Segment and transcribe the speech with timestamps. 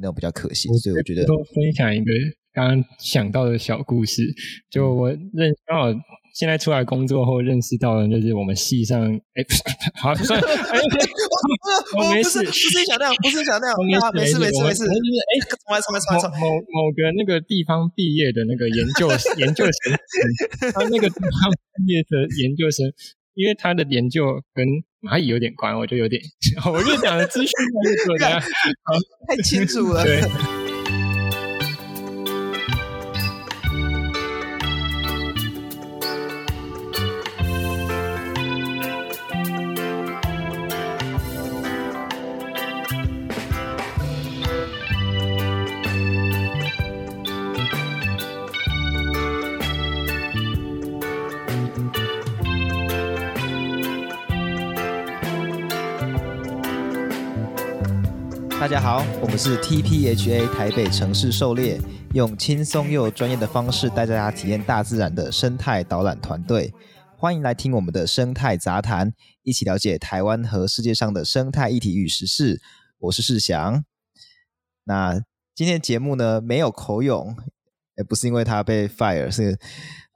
[0.00, 0.68] 那种比较可惜。
[0.78, 2.12] 所以我觉得多分享一个
[2.52, 4.22] 刚刚想到的小故事，
[4.70, 6.00] 就我认刚好。
[6.32, 9.02] 现在出来工作后认识到的，就是我们系上，
[9.34, 9.42] 哎，
[9.98, 10.78] 好，算了， 哎，
[11.98, 13.76] 我没事，不是想那样，不是想那样，
[14.14, 22.86] 没事，没事，没事，就是哎，重来，重来，重来，重来，某某个那个地方毕业的那个研究研究生，他那个地方毕业的研究生，
[23.34, 24.22] 因为他的研究
[24.54, 24.64] 跟
[25.02, 26.20] 蚂蚁有点关，我就有点，
[26.72, 27.50] 我就讲的资讯
[27.84, 28.40] 太多了，
[29.28, 30.20] 太清楚了，对。
[58.82, 61.78] 好，我们是 TPHA 台北城市狩猎，
[62.14, 66.72] 用轻松又专业的方式带大家体验大自然的生态导览团队。
[67.18, 72.62] 欢迎来听我们的生态杂谈，一起了解台湾和世界上的生态议题与时事。
[73.00, 73.84] 我是世祥。
[74.84, 75.20] 那
[75.54, 77.36] 今天节目呢，没有口勇，
[77.98, 79.58] 也不是因为他被 fire，是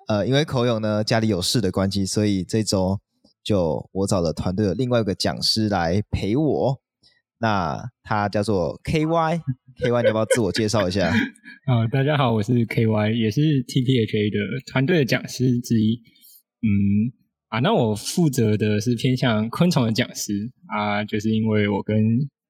[0.09, 2.99] 呃，因为口勇呢家里有事的关系，所以这周
[3.43, 6.81] 就我找了团队的另外一个讲师来陪我。
[7.45, 11.11] 那他叫做 KY，KY 你要不要自我介绍一下？
[11.67, 14.39] 啊， 大家好，我是 KY，也是 TPHA 的
[14.73, 16.01] 团队的讲师之一。
[16.63, 17.13] 嗯，
[17.49, 20.33] 啊，那我负责的是偏向昆虫的讲师
[20.69, 21.95] 啊，就是因为我跟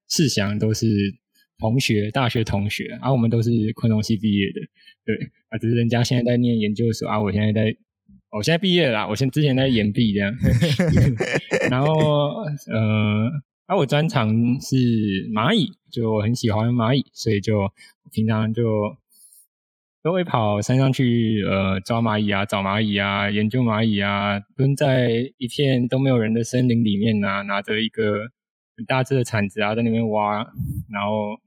[0.08, 0.86] 世祥都是
[1.58, 4.60] 同学，大学同学，啊，我们都是昆虫系毕业的，
[5.04, 5.16] 对，
[5.48, 7.76] 啊，只是人家现在在念研究所啊，我现在在，
[8.30, 10.32] 我现在毕业了，我现之前在研毕这样，
[11.68, 11.88] 然后
[12.72, 13.28] 呃。
[13.66, 14.28] 啊，我专长
[14.60, 14.76] 是
[15.32, 17.72] 蚂蚁，就我很喜欢蚂蚁，所以就
[18.12, 18.62] 平常就
[20.02, 28.28] 都会跑山上去，呃，抓蚂蚁啊，找蚂蚁啊，研究蚂蚁啊，蹲在一片都没有人的森林里面啊，拿着一个
[28.76, 30.46] 很大只的铲子啊，在那边挖，
[30.92, 31.40] 然后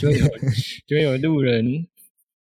[0.00, 0.26] 就会有
[0.88, 1.86] 就会有路人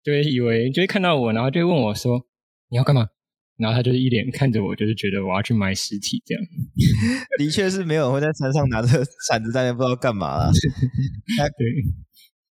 [0.03, 2.27] 就会以为就会看到我，然后就会问我说
[2.69, 3.11] ：“你要干嘛？”
[3.59, 6.43] 然后他就是一脸看着我，就是觉得我要去埋尸体这样。
[7.39, 10.51] 的确是没有人会在山上拿着铲子在那不知道干嘛啦。
[11.59, 11.67] 对，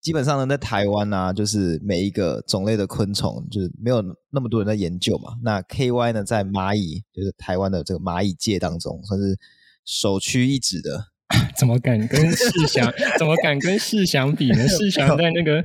[0.02, 5.34] 基本上呢，在台湾啊，就是每一个种类的昆虫，就是没有那么多人在研究嘛。
[5.44, 9.38] 那 KY 呢，在蚂蚁，就是台湾的这个蚂蚁界当中，算是
[9.86, 11.12] 首屈一指的。
[11.58, 12.92] 怎么敢跟世祥？
[13.18, 14.68] 怎么敢跟世祥比呢？
[14.68, 15.64] 世祥在那个。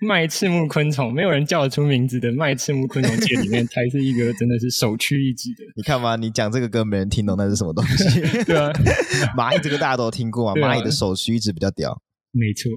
[0.08, 5.64] 卖翅目昆虫，没有人叫得出名字的卖翅目昆虫界里面，才是一个真的是首屈一指的。
[5.76, 8.20] 你看嘛，你讲这个歌没人听懂，那是什么东西？
[8.44, 8.72] 对啊，
[9.36, 12.00] 蚂蚁这个大家都听过啊，蚂蚁的首屈一指比较屌。
[12.32, 12.70] 没错。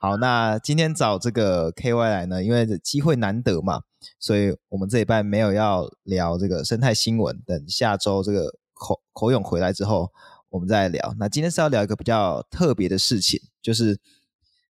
[0.00, 3.82] 好，那今天找这个 KY 来呢，因为机会难得嘛，
[4.18, 10.10] 所以我们这一半没有要聊这个生态新闻，等下周这个口口勇回来之后，
[10.48, 11.14] 我们再聊。
[11.18, 13.98] 那今天是要聊一个比较特别的事情，就是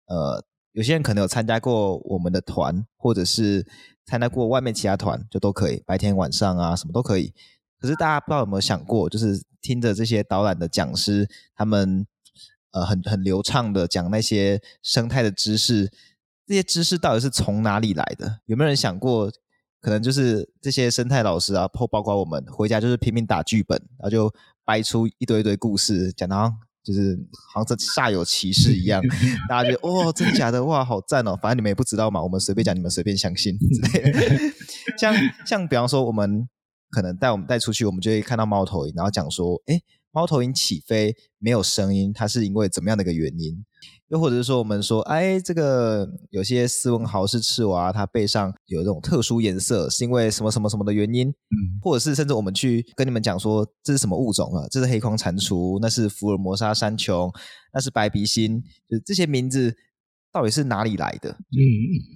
[0.08, 0.44] 呃。
[0.78, 3.66] 有些人可能有参加过我们的团，或者是
[4.06, 7.34] 参加过外面其他团，就都可以，白天晚上啊，什么都可以。
[7.80, 12.06] 可是大家不知道有没有想过，就是听着这些导览的讲师，他们
[12.70, 15.90] 呃很很流畅的讲那些生态的知识，
[16.46, 18.38] 这些知识到底是从哪里来的？
[18.46, 19.28] 有没有人想过，
[19.80, 24.32] 可能就是这些生态老师啊，或包括我们回家就是拼命打剧本，然后就
[24.64, 26.54] 掰出一堆一堆故事讲到。
[26.88, 27.14] 就是
[27.52, 29.02] 好像煞有其事一样，
[29.46, 30.64] 大家觉得哦，真的假的？
[30.64, 31.38] 哇，好赞哦！
[31.42, 34.38] 反正你们也不知道嘛，我们随便讲，你们随便相信之类的。
[34.98, 36.48] 像像比方说，我们
[36.88, 39.78] 可能带我们带出去，我们就会看到猫头鹰，然后讲说，哎，
[40.12, 43.62] 猫头鹰起飞没有声音，它是因为怎么样的一个原因？
[44.08, 51.28] 又或者是说，我们说，哎，这个有些斯文豪氏赤娃，它背上有这种特殊颜色，是因为什么什么什么的原因？
[51.28, 54.66] 嗯，或者是甚至我们去跟你们讲说，这是什么物种啊？
[54.70, 57.30] 这是黑框蟾蜍，那是福尔摩沙山穹，
[57.72, 59.74] 那是白鼻心，就这些名字
[60.32, 61.30] 到底是哪里来的？
[61.30, 61.60] 嗯，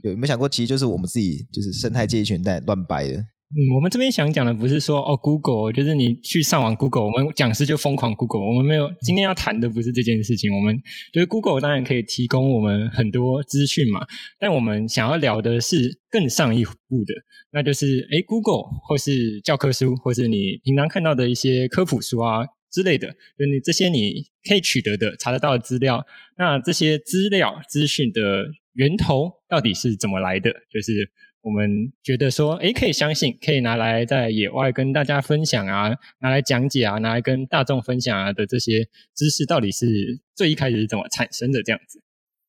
[0.02, 3.22] 有没有想过，其实就是我们自己，就是生态界一群在乱掰的。
[3.54, 8.40] 嗯，我们这边想讲的不是说哦，Google 就是你去上网 Google，我们讲师就疯狂 Google。
[8.40, 10.74] 我们没有今天要谈的不是这件事情，我们
[11.12, 14.06] 就是 Google 当然可以提供我们很多资讯嘛，
[14.38, 17.12] 但我们想要聊的是更上一步的，
[17.50, 26.02] 那就是诶 Google 或是教科书，或是你平常看到的一些科普书啊之类的，就你这些你可以取得的、查得到的资料，
[26.38, 30.50] 那这些资料资讯的源头到底是怎么来的？
[30.72, 31.10] 就是。
[31.42, 35.90] 我们觉得说，诶，可以相信，可以拿来在野外跟大家分享啊，
[36.20, 42.00] 拿来讲解啊，拿来跟大众分享啊的这些知识，到底是最一开始是怎么产生的这样子？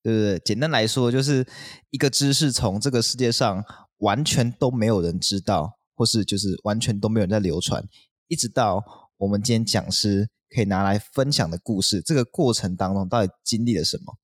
[0.03, 0.39] 对不对？
[0.39, 1.45] 简单来说，就是
[1.89, 3.65] 一个知识从这个世界上
[3.97, 7.83] 完全都没有人知道，或是就是完全都没有人在流传，
[8.27, 8.83] 一直到
[9.17, 14.17] 我们今天讲师可以拿来分享的故事，这个过程当中到底经历了什么？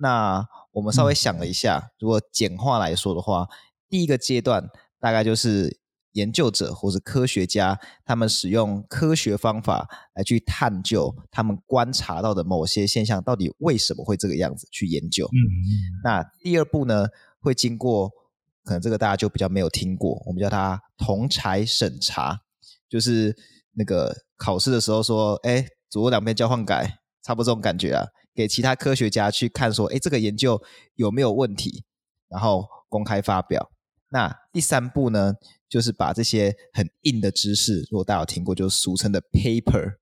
[0.00, 3.46] 那我们稍微想了一下，如果简化来说的话，
[3.94, 4.68] 第一个阶段
[4.98, 5.78] 大概就是
[6.14, 15.26] 研究者或是科学家，他们使用科学方法来去探究他们观察到的某些现象到底为什么会这个样子去研究。
[15.26, 15.38] 嗯，
[16.02, 17.06] 那第二步呢，
[17.38, 18.10] 会经过
[18.64, 22.40] 可能这个大家就比较没有听过，我们叫它同侪审查，
[22.88, 23.36] 就是
[23.74, 28.08] 那个考试的时候说，哎，左右两边交换改，差不多这种感觉啊。
[28.34, 30.60] 给其他科学家去看，说，哎，这个研究
[30.96, 31.84] 有没有问题，
[32.28, 33.70] 然后公开发表。
[34.14, 35.34] 那第三步呢，
[35.68, 39.94] 就是把这些很硬的知识，如果大家有听过，就是俗称的 paper，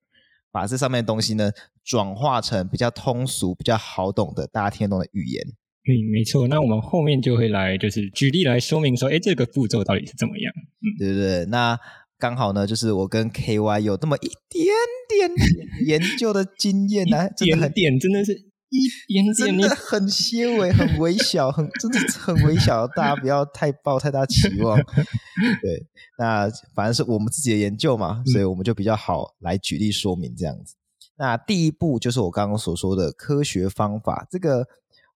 [0.51, 1.51] 把这上面的东西呢，
[1.83, 5.43] 转化成比较通俗、比较好懂的、大家听得懂的语言。
[5.83, 6.47] 对，没错。
[6.47, 10.53] 那我们后面就会来，就是举例来说明说，哎，这个步骤到底是怎么样？
[10.83, 11.45] 嗯，对对对。
[11.47, 11.79] 那
[12.19, 14.75] 刚好呢，就是我跟 KY 有这么一点
[15.09, 15.31] 点
[15.87, 24.77] 研究的经验呢、啊， 一点点真的是一点点，真的很些微，很微小，很 真的很微小，大家不要太抱太大期望。
[25.61, 25.87] 对，
[26.19, 30.75] 那反正是我们自己的研究嘛，所以我们就比较好来举例说明这样子。
[31.17, 34.67] 那第一步就是我刚刚所说的科学方法，这个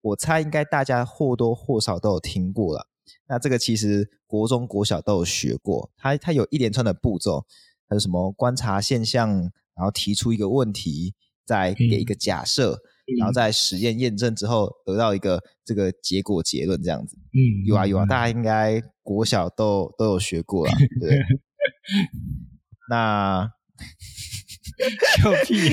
[0.01, 2.87] 我猜应该大家或多或少都有听过了。
[3.27, 7.45] 那这个其实国中、国小都有学过，它它有一连串的步骤，
[7.87, 9.29] 还有什么观察现象，
[9.75, 11.13] 然后提出一个问题，
[11.45, 12.79] 再给一个假设，嗯、
[13.17, 17.17] 然后在实验验证之后得到一个这个结果结论这样子。
[17.33, 21.19] 嗯，有啊有啊，大家应该国小都都有学过了，对。
[22.89, 23.49] 那
[25.17, 25.55] 笑屁，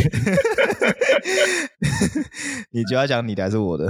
[2.72, 3.86] 你就要讲你的还是我的？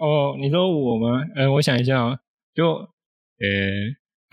[0.00, 1.22] 哦，你说我吗？
[1.36, 2.16] 呃，我想一下啊。
[2.54, 2.86] 就，呃，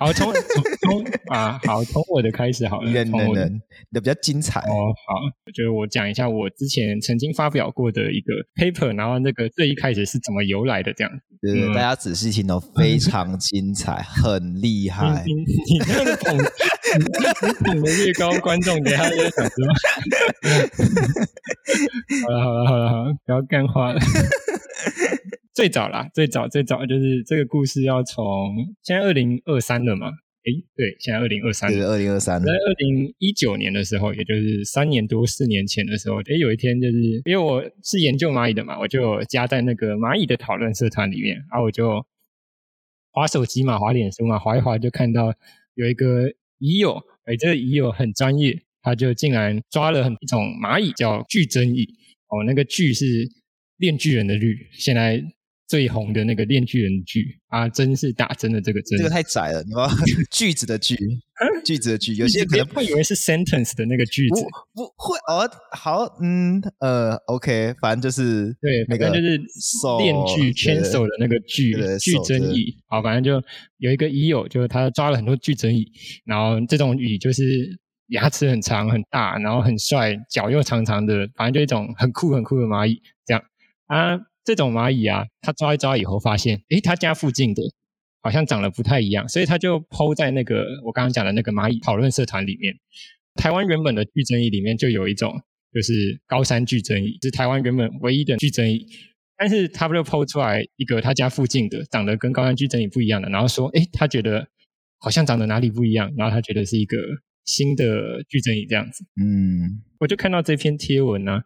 [0.01, 3.59] 好，从从从啊，好，从我的开始好了，从我的，你
[3.92, 4.89] 的比较精彩哦。
[5.06, 5.13] 好，
[5.53, 11.19] 就是我讲一下我之前曾经发表过的一个 paper，然后那个最一开始是怎么由来的这样子。
[11.39, 15.24] 对，对，对，嗯、大家仔细听哦，非常精彩，很厉害。
[15.24, 19.68] 你你这个捧，你捧的越高，观众等下就想说。
[22.25, 24.00] 好了好了好了好了，不要干话了。
[25.53, 28.24] 最早啦，最早最早就是这个故事要从
[28.83, 30.07] 现在二零二三了嘛？
[30.44, 32.42] 诶，对，现在二零二三，对，二零二三。
[32.42, 42.03] 在二零一九年的时候，也就是三年多四年前的时候，诶，有一天就是因为我是研究蚂蚁的嘛，我就加在那个蚂蚁的讨论社团里面，然后我就
[43.12, 45.31] 划手机嘛，划脸书嘛，划一划就看到
[45.75, 46.27] 有一个
[46.59, 51.83] 蚁友，诶，这个蚁友很专业，他就竟然抓了很一种蚂蚁叫巨针蚁，
[52.30, 53.30] 哦，那个巨是
[53.77, 55.21] 链巨人的绿，现在。
[55.72, 59.88] 最红的那个链锯人剧啊，真是打针的这个针，这个太窄了，你要
[60.30, 60.98] 句子的句，
[61.64, 64.42] 句子的句，有些可能会以为是 sentence 的那个句子，
[64.74, 65.50] 不，不会哦。
[65.72, 69.40] 好，嗯，呃，OK，反正就是对，那个就是
[70.00, 72.76] 链锯牵手的那个锯，巨针蚁。
[72.88, 73.42] 好，反正就
[73.78, 75.90] 有一个蚁友，就是他抓了很多巨针蚁，
[76.26, 83.42] 然后这种蚁就是牙齿很长很大，然后很帅，脚又长长的，反正就一种很酷很酷的蚂蚁，这样
[83.88, 84.20] 啊。
[84.51, 87.63] 这种蚂蚁啊，他抓一抓以后发现，诶，他家附近的
[88.22, 92.75] 好像长得不太一样，所以他就 PO 在那个我刚刚讲的那个蚂蚁讨论社团里面。
[93.36, 95.41] 台湾原本的巨针蚁里面就有一种，
[95.74, 98.86] 就是高山巨针蚁，是台湾原本唯一的巨针蚁。
[99.38, 104.48] 但是他不就 PO 出来一个他家附近的长得跟高山巨针蚁不一样的，然后说，诶，他觉得
[105.00, 106.98] 好像长得哪里不一样，然后他觉得是一个
[107.46, 109.03] 新的巨针蚁这样子。
[109.15, 111.43] 嗯，我就看到这篇贴文呢、啊。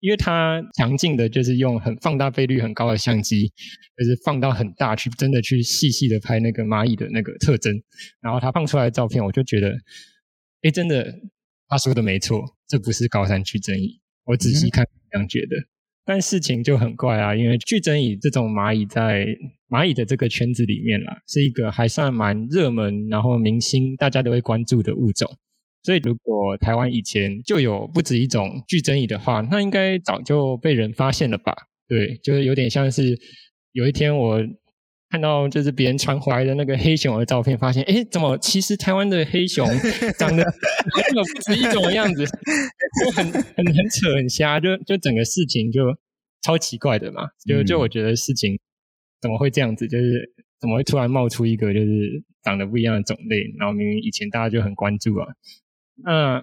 [0.00, 3.46] 因为它强劲的就是用很放大倍率很高的相机，
[3.96, 7.72] 就是放到很大去，真的去细细的拍那个蚂蚁的那个特征，
[8.20, 9.72] 然后他放出来的照片，我就觉得，
[10.62, 11.14] 哎，真的，
[11.68, 14.00] 他说的没错，这不是高山巨针蚁。
[14.24, 15.56] 我仔细看这样觉得，
[16.04, 19.26] 但事情就很怪啊，因为巨针蚁这种蚂蚁在
[19.68, 25.28] 蚂蚁的这个圈子里面啦，是一个还算蛮热门，然后明星大家都会关注的物种。
[25.82, 31.54] 所以，如果台湾以前就有不止一种巨针蚁的话，那应该早就被人发现了吧？
[31.88, 33.18] 对，就是有点像是
[33.72, 34.40] 有一天我
[35.08, 39.66] 看到就是别人传回来的那个黑熊的照片，发现哎，怎么其实台湾的黑熊
[40.18, 40.44] 长得
[40.94, 45.80] 根本不止一种的样子，就很很很扯很瞎，就就整个事情就
[46.42, 47.22] 超奇怪的嘛。
[47.46, 48.56] 就就我觉得事情
[49.20, 49.88] 怎么会这样子？
[49.88, 53.36] 就是怎么会突然冒出一个就是长得不一样的种类？
[53.58, 55.26] 然后明明以前大家就很关注啊。
[56.04, 56.42] 那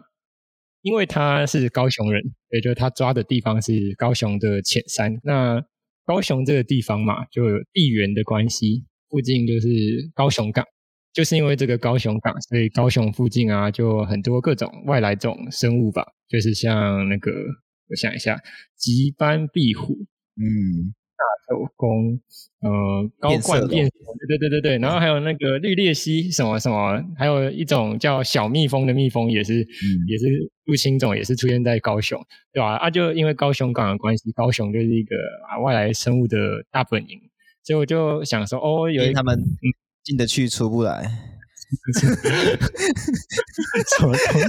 [0.81, 2.21] 因为他是高雄人，
[2.51, 5.19] 也就是他抓的地方是高雄的浅山。
[5.23, 5.61] 那
[6.05, 9.67] 高雄这个地方嘛，就有地缘的关系，附近就是
[10.13, 10.65] 高雄港，
[11.13, 17.31] 就是因为这个高雄港，所以高雄附近啊，就很多各种外来种生物吧，就是像那个，
[17.89, 18.39] 我想一下，
[18.75, 19.93] 吉斑壁虎，
[20.35, 20.93] 嗯。
[21.17, 22.19] 大头公，
[22.61, 23.89] 呃，高冠变，
[24.27, 30.25] 对对对对，然后还有那个绿鬣蜥什么什么，还有一种叫小蜜蜂的蜜蜂，也是、嗯、也是
[30.65, 32.75] 入侵种，也是出现在高雄，对吧？
[32.75, 35.15] 啊，就因为高雄港的关系，高雄就是一个
[35.49, 36.37] 啊外来生物的
[36.69, 37.19] 大本营，
[37.63, 39.35] 所以我就想说，哦，有一他们
[40.03, 41.03] 进得去出不来，
[43.97, 44.47] 什么东西？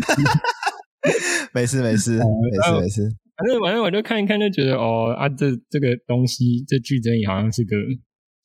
[1.55, 3.17] 没事没事没事没事。
[3.39, 7.77] 反正反正我就看一看，就觉得哦啊，这这个东西，这剧真也好像是个。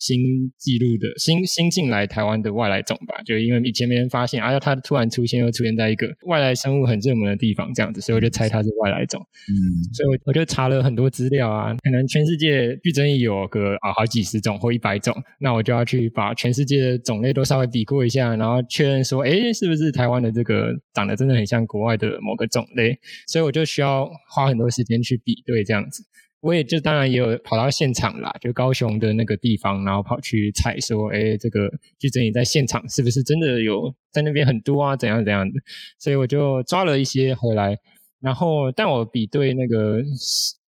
[0.03, 9.21] 新记录的新新进来台湾的外来种吧，就因为以前没人发现，而、啊、它突然出现，又出现在一个外来生物很热门的地方，这样子，所以我就猜它是外来种。
[9.21, 9.55] 嗯，
[9.93, 22.93] 所以我我就查了很多资料啊，可能全世界具争议有个啊好几十种或一百种，那我就要去把全世界的种类都稍微比过一下，然后确认说，哎，是不是台湾的这个长得真的很像国外的某个种类？
[23.27, 26.03] 所以我就需要花很多时间去比对这样子。
[26.43, 34.93] 我也就当然也有跑到现场啦，就高雄的那个地方，然后跑去采说，哎，这个具争议在现场是不是真的有在那边很多啊？
[34.93, 35.53] 怎样怎样的？
[35.97, 37.77] 所以我就抓了一些回来，
[38.19, 40.03] 然后但我比对那个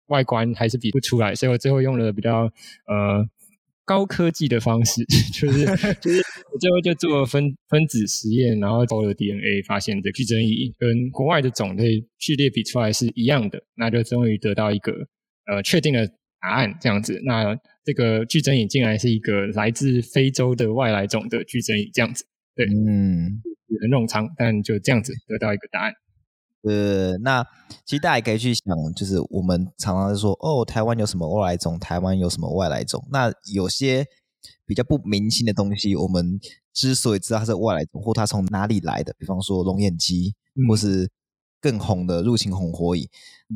[0.08, 2.44] 外观还是比不出来，所以我最后用了比较
[2.88, 3.28] 呃
[3.84, 5.04] 高科技的方式，
[5.38, 5.66] 就是
[6.00, 14.94] 就是我最后就做分分子实验，然后抽了 DNA，发现这具争议跟国外的种类序列比出来是一样的，那就终于得到一个。
[15.48, 16.08] 呃，确定了
[16.42, 22.26] 答案这样子，那这个具争议竟然是一个来自非洲的外来种的具争议这样子，
[22.56, 23.42] 对，嗯，
[23.82, 25.94] 很冗长，但就这样子得到一个答案。
[26.64, 27.44] 呃，那
[27.86, 31.80] 其实大家也可以去想，就是我们常常说，哦，台湾有什么外来种？
[31.80, 33.08] 台湾有什么外来种？
[33.12, 34.06] 那有些
[34.66, 36.40] 比较不明星的东西，我们
[36.74, 41.10] 之所以知道它是外来种，或它从哪里来的，比方说龙眼鸡，嗯、或是。
[41.66, 43.10] 更红的入侵红火蚁，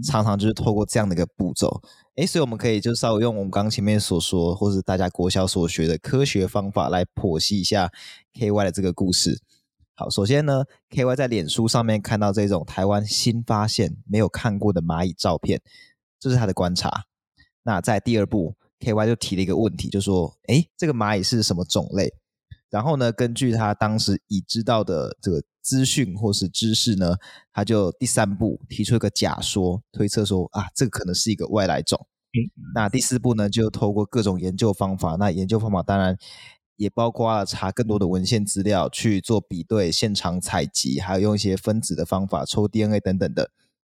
[0.03, 1.79] 常常就是透过这样的一个步骤，
[2.15, 7.91] 诶，所以我们可以就稍微用我们刚刚前面所说，或是大家国小所学的科学方法来剖析一下
[8.33, 9.39] KY 的这个故事。
[9.93, 15.61] 好，首先呢，KY 在脸书上面看到这种台湾新发现没有看过的蚂蚁照片，
[16.19, 17.03] 这是他的观察。
[17.61, 22.11] 那在第二步，KY 就提了一个问题，就说，诶，这个蚂蚁是什么种类？
[22.71, 27.15] 然后呢，根据他当时已知道的这个资讯或是知识呢，
[27.53, 32.07] 他就第三步提出一个假说，推测说啊，这个可能是一个外来种。
[32.33, 36.17] 嗯，那第四步呢，就透过各种研究方法，那研究方法当然
[36.75, 43.51] 也包括了查更多的文献资料去做比对、现场采集，还有用一些分子的方法抽 DNA 等等的，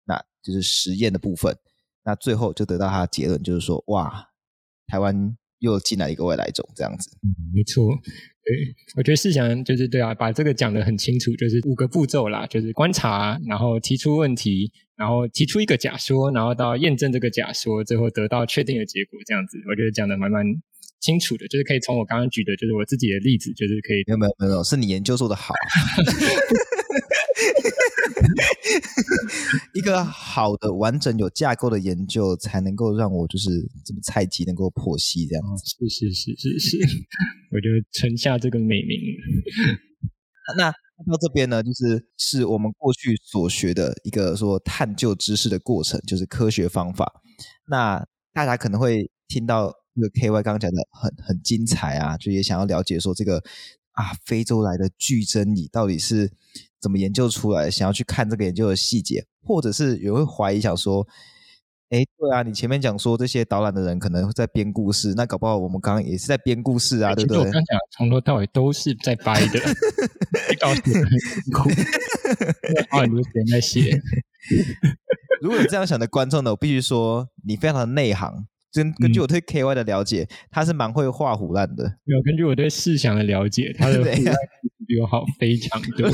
[0.07, 1.57] 那就是实验的部分。
[2.03, 4.29] 那最后就得到他的结论，就是说哇，
[4.89, 7.11] 台湾又进来一个外来种，这样子。
[7.23, 7.89] 嗯，没错。
[8.43, 8.57] 对，
[8.97, 20.45] 我觉得思想就是对啊，把这个讲得很清楚，就是五个步骤啦，就是观察，然后提出问题，然后提出一个假说，然后到验证这个假说，最后得到确定的结果，这样子，我觉得讲得蛮蛮
[21.01, 24.03] 清楚的，就是可以从我刚刚举的，就是我自己的例子，就是可以。
[24.07, 25.55] 没有没有没有，是你研究做得好。
[29.75, 33.51] 一个好的、完整、有架构的研究，才能够让我就是
[33.85, 35.65] 这么菜鸡能够剖析这样子。
[35.65, 36.79] 是是是是是，
[37.51, 38.99] 我就承下这个美名。
[40.57, 47.23] 那到这边呢，就是是我们过去所学的一个说探究知识的过程，就是科学方法。
[47.69, 53.43] 那大家可能会听到这个 KY 刚刚讲的很很精彩啊，就也想要了解说这个
[53.93, 56.31] 啊非洲来的巨真理到底是。
[56.83, 57.71] 怎么研究出来？
[57.71, 61.07] 想要去看这个研究的细节，或者是有人会怀疑，想说
[61.93, 69.61] ：“哎，对啊，你前面讲说这些导览的人可能会在编故事，那搞不好我们刚刚也是在编故事啊，对不对？”我刚讲从头到尾都是在掰的，
[70.59, 71.69] 告诉你很辛苦，
[72.89, 74.01] 花很多时间在写。
[75.43, 78.47] 如果有这样想的观众呢，我必须说你非常的内行。
[78.73, 81.85] 根根据我对 KY 的了解，嗯、他是蛮会画虎烂的。
[82.05, 83.99] 没有，根据我对世祥的了解，他的
[84.87, 86.11] 比我好 非常多。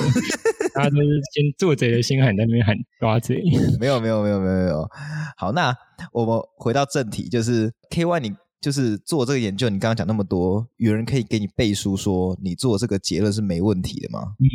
[0.75, 3.43] 他都是先做贼的心喊在那边喊抓贼。
[3.81, 4.87] 没有没有没有没有没有。
[5.37, 5.75] 好，那
[6.13, 8.33] 我们回到正题，就是 KY 你。
[8.59, 14.21] 就是做这个研究，你刚刚讲那么多，有人可以给你背书说你做这个结论是没问题的吗？
[14.41, 14.47] 嗯，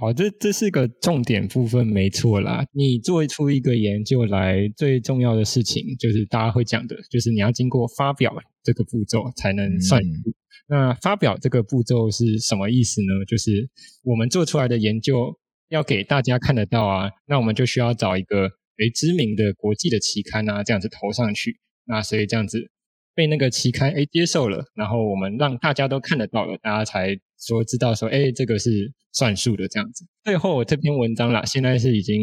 [0.00, 2.64] 好，这这是个重点部分，没错啦。
[2.72, 10.02] 你做出一个研究来，最重要的事情就是大家会讲的，就是你要经过发表这个步骤才能算。
[10.02, 10.34] 嗯、
[10.68, 13.24] 那发表这个步骤是什么意思呢？
[13.28, 13.68] 就是
[14.02, 18.46] 我们做出来的研究要给大家看得到啊，那我们就需要找一个
[18.78, 21.60] 诶知名的国际的期刊啊，这样子投上去。
[21.84, 22.70] 那所以这样子。
[23.14, 30.06] 被那个期刊哎接受了，然后我们让大家都看得到了，大家才说知道说，哎这个是算数的这样子。
[30.24, 32.22] 最后这篇文章啦，现在是已经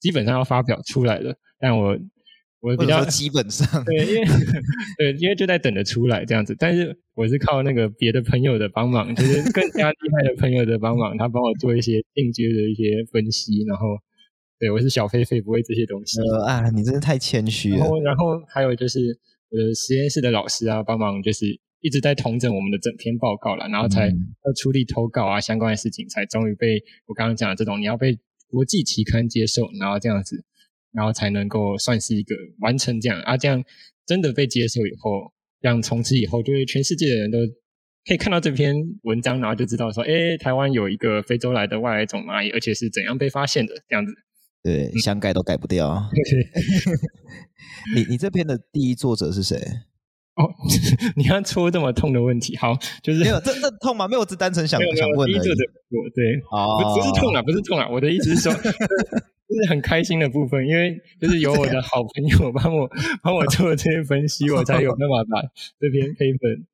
[0.00, 1.96] 基本上要发表出来了，但我
[2.60, 4.24] 我比较基本上对，因为
[4.98, 6.56] 对，因为就在等着出来这样子。
[6.58, 13.86] 但是我是靠那个别的朋友的帮忙，就是更加厉害的朋友的帮忙，他帮我做一些进阶的一些分析，然后
[14.58, 16.20] 对我是小飞飞，不会这些东西。
[16.20, 17.76] 呃啊，你真的太谦虚了。
[17.76, 19.20] 然后，然后还有就是。
[19.50, 21.46] 我的实验室的老师啊，帮忙就是
[21.80, 30.44] 一直在统整我们的整篇报告了，然后才要处理投稿啊相关的事情，才终于被我刚刚讲的这种你要被国际期刊接受，然后这样子，
[30.92, 33.62] 然后才能够算是一个完成这样啊，这样
[34.06, 37.38] 真的被接受以后，让从此以后就是全世界的人都
[38.04, 44.12] 可以看到这篇文章，然后就知道说，哎，台湾有一个非洲来的外来种蚂蚁，而且是怎样被发现的这样子。
[44.66, 46.10] 对，想改都改不掉。
[47.94, 49.56] 你你这篇的第一作者是谁？
[50.34, 50.42] 哦，
[51.14, 54.08] 你要戳这么痛的问题，好，就是没有这这痛吗？
[54.08, 55.34] 没有，我只单纯想想问而已。
[55.34, 62.90] 第一作者我对，哦，不是痛啊，不是痛啊，我的意思是说，就是很开心的部分，因为就是有我的好朋友帮我
[63.22, 66.64] 帮我做这些分析，我才有办法把这篇 paper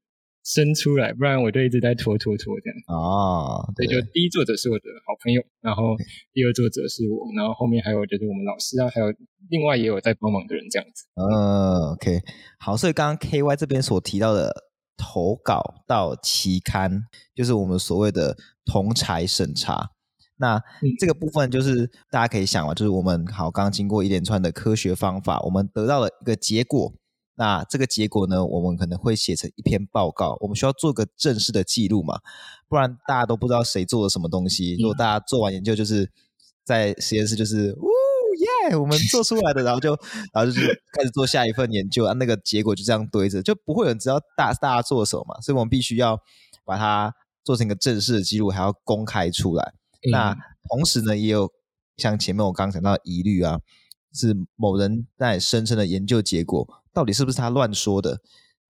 [0.44, 2.76] 生出来，不然我就一直在拖拖拖这样。
[2.88, 5.96] 哦，对，就第一作者是我的好朋友，然后
[6.32, 9.06] 第二作者是我，然后后面还有就是我们老师啊，还有
[9.50, 11.06] 另外也有在帮忙的人这样子。
[11.14, 12.20] 嗯，OK，
[12.58, 14.52] 好，所以刚刚 KY 这边所提到的
[14.96, 19.90] 投稿到期刊，就是我们所谓的同侪审查。
[20.38, 20.60] 那
[20.98, 26.92] 这个部分就是大家可以想啊，就是我们好，刚刚经过一连串的科学方法，我们得到了一个结果。
[27.42, 32.20] 那这个结果呢，我们可能会写成一篇报告，我们需要做个正式的记录嘛，
[32.68, 34.76] 不然大家都不知道谁做了什么东西。
[34.76, 36.08] 如果大家做完研究，就是
[36.62, 37.88] 在实验室就是，呜
[38.70, 39.90] 耶，我们做出来的，然后就
[40.32, 46.16] 然后就是开始做下一份研究啊，那个结果就这样堆着，就不会有人知道大大家做了什么嘛，所以我们必须要
[46.64, 49.74] 把它做成一个正式的记录，还要公开出来。
[50.12, 50.32] 那
[50.68, 51.50] 同时呢，也有
[51.96, 53.58] 像前面我刚刚讲到的疑虑啊，
[54.14, 56.81] 是某人在声称的研究结果。
[56.92, 58.20] 到底是不是他乱说的？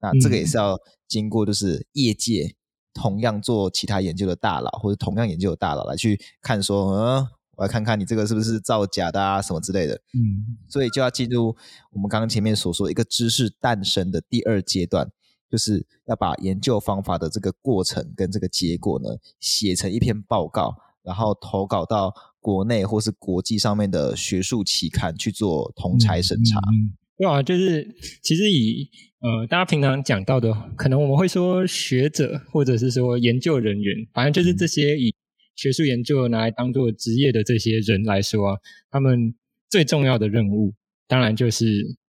[0.01, 2.55] 那这个也是要经过，就是业界
[2.93, 9.95] 同样做其他研究的大佬，或者同样研究的大佬来去看，说，嗯，我来看看你这个是不是造假的啊，什么之类的。
[10.15, 11.57] 嗯，所以就要进入
[11.93, 15.09] 我们刚刚前面所说一个知识诞生的第二阶段，
[15.49, 26.61] 就是要把研究方法的这个过程跟这个结果呢，写成一篇报告，然后投稿到国内或是国际上面的学术期刊去做同侪审查。
[27.23, 27.87] 对啊，就是
[28.21, 35.15] 其实以呃大家平常讲到的，可能我们会说学者或者是说研究人员，反正就是这些以
[35.55, 38.57] 学术研究拿来当做职业的这些人来说啊，
[38.91, 39.33] 他们
[39.71, 40.75] 最重要的任务，
[41.07, 41.65] 当然就是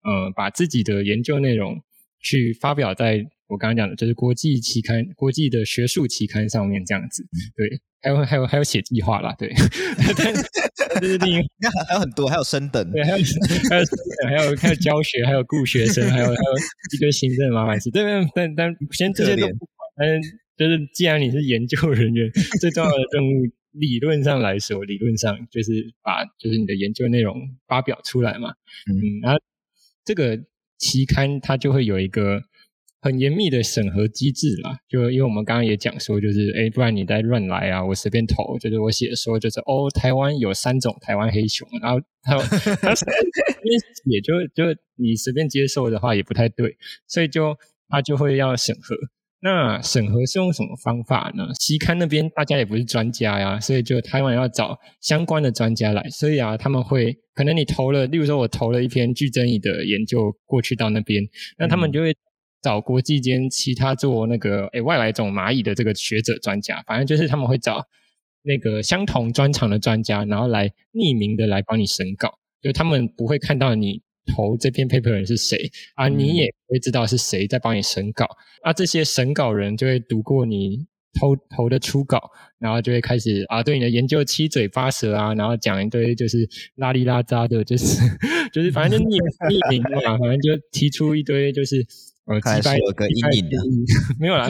[0.04, 1.76] 呃把自己的研究内容
[2.22, 3.22] 去发表在
[3.52, 7.24] 我刚刚讲的，就是国际期刊、国际的学术期刊上面这样子，
[7.56, 7.82] 对。
[8.04, 9.54] 还有还有还有写计划啦，对，
[10.18, 13.18] 但是另一个还有很多，还有升等，对，还有
[13.70, 13.86] 还有
[14.26, 16.52] 还有还有教学，还有顾学生，还有还有
[16.96, 17.92] 一堆行政麻烦事。
[17.92, 22.28] 对，但但先这些都不管，但是就是既然你是研究人员，
[22.60, 28.50] 最重要的任务，理论上来说，理论上就是把就是你的研究内容发表出来嘛，
[28.90, 29.40] 嗯，然后
[30.04, 30.40] 这个
[30.80, 32.42] 期刊它就会有一个。
[33.02, 42.42] 很严密的审核机制啦，就因为我们刚刚也讲说，就是哎，不然你再乱来啊，我随便投，就是我写说，就是哦，台湾有三种台湾黑熊，然后还有
[42.80, 42.94] 他
[44.06, 44.66] 也就就
[44.98, 47.58] 你随便接受的话也不太对，所以就
[47.90, 48.96] 他就会要审核。
[49.44, 51.48] 那审核是用什么方法呢？
[51.60, 61.24] 期刊那边大家也不是专家呀，所以就台湾要找相关的专家来，所以啊，他们会可能你投了，例如说我投了一篇巨争议的研究过去到那边，
[61.58, 62.16] 那他们就会。
[62.62, 67.84] 找国际间其他做那个诶外来种蚂蚁的这个学者专家，反正就是他们会找
[68.44, 74.02] 那个相同专长的专家，然后来匿名的来帮你审稿，就他们不会看到你
[74.36, 78.28] 投这篇 paper 人是谁啊，你也不会知道是谁在帮你审稿，
[78.62, 80.86] 啊，这些审稿人就会读过你
[81.20, 87.98] 投投的初稿，然后就会开始啊对你的研究七嘴八舌啊，然后讲一堆就是拉里拉扎的，就是
[88.54, 89.18] 就是反正就匿
[89.50, 91.84] 匿名嘛，反正就提出一堆就是。
[92.34, 93.58] 呃，开始有个阴影的，
[94.20, 94.50] 没有啦，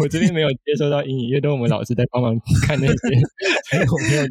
[0.00, 2.94] 我这边没有接收到阴影，因为都我们老师在帮忙看那些，
[3.70, 4.26] 所以我没有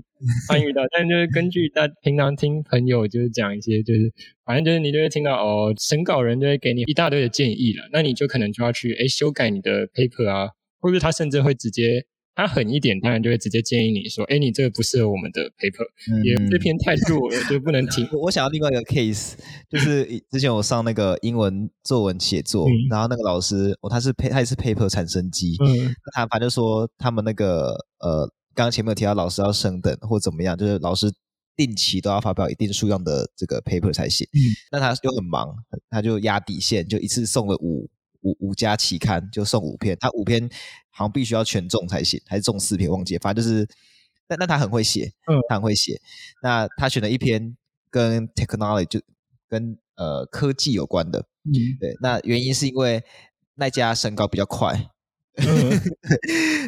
[0.47, 0.81] 参与到。
[0.91, 4.11] 但就是根据大平常听朋友就是讲一些，就是
[4.45, 15.87] 反正就是你就会听到哦，审稿人就会给你一大堆的建议了，那你就可能就要去哎修改你的 paper 啊，或者他甚至会直接他狠一点，当然就会直接建议你说：“哎，你这个不适合我们的 paper，
[16.23, 19.35] 也、嗯、这篇太弱了，就不能听。”我想要另外一个 case，
[19.69, 31.09] 就是之前我上那个英文作文写作，嗯、然后那个老师，哦，他是 p 他也是 paper 产生机，嗯，他他就说他们那个呃，刚刚前面有提到老师要升等或怎么样，就是老师
[31.55, 34.27] 定期都要发表一定数量的这个 paper 才行。
[34.33, 34.39] 嗯，
[34.73, 35.55] 那他又很忙，
[35.89, 37.89] 他就压底线，就一次送了五。
[38.25, 40.49] 五五家期刊就送五篇，他五篇
[40.95, 43.67] 好像必须要全中才行，还是中四篇忘记，反正就是，
[44.27, 46.01] 但但他很会写，嗯，他很会写。
[46.41, 47.57] 那他选了一篇
[47.89, 49.01] 跟 technology 就
[49.49, 51.95] 跟呃科技有关的，嗯，对。
[52.01, 53.03] 那原因是因为
[53.55, 54.89] 那家身高比较快，
[55.35, 55.81] 嗯，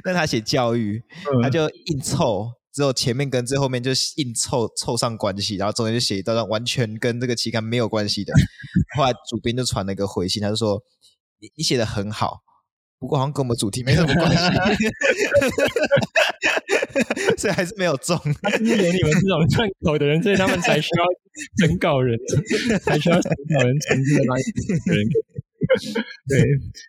[0.03, 8.33] 但他写教育，嗯，他就硬凑，只有前面跟最后面就硬凑凑上关系，然后中间就写一段完全跟这个期刊没有关系的。
[8.97, 10.83] 后来主编就传了一个回信，他就说。
[11.39, 12.39] 你你写的很好，
[12.99, 14.38] 不过好像跟我们主题没什么关系，
[17.38, 18.17] 所以还是没有中。
[18.17, 21.05] 是有你们这种撰稿的人，所以他们才需要
[21.67, 22.17] 审稿人，
[22.81, 24.43] 才需要审稿人成绩的那一
[24.95, 25.07] 人。
[26.27, 26.43] 对，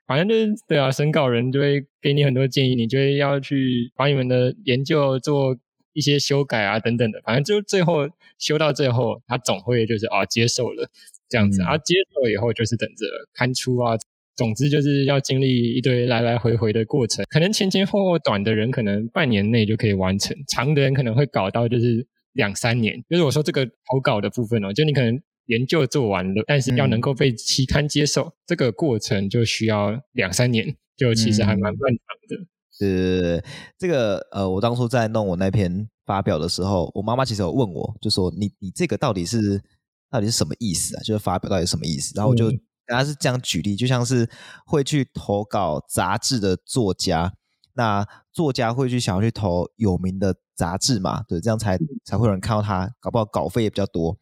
[0.07, 5.55] 反正就是对啊，审稿人就会给你很多建议，你就会要去把你们的研究做
[5.93, 7.21] 一些修改啊等等的。
[7.23, 10.89] 反正就最后修到最后，他总会就是啊接受了
[11.29, 13.99] 这样子，啊接受以后就是等着刊出啊。
[14.39, 23.03] 总之就是要经历一堆来来回回的过程，可能前前后后短的人可能半年内就可以完成，长的人可能会搞到就是两三年。
[23.11, 31.99] 就是我说这个投稿的部分哦，就你可能研究做完了，但是要能够被期刊接受，嗯、这个过程就需要两三年，就其实还蛮漫长
[32.29, 32.47] 的。
[32.73, 39.61] 是、嗯、这个呃，我当初在弄我那篇发表的时候，我妈妈其实有问我，就说你你这个到底是
[40.09, 41.03] 到底是什么意思啊？
[41.03, 42.13] 就是发表到底是什么意思？
[42.15, 42.53] 然后我就。
[42.89, 44.29] 嗯他是这样举例，就像是
[44.67, 47.33] 会去投稿杂志的作家，
[47.75, 51.23] 那作家会去想要去投有名的杂志嘛？
[51.29, 54.17] 对，这样才才会有人看到他，搞不好稿费也比较多。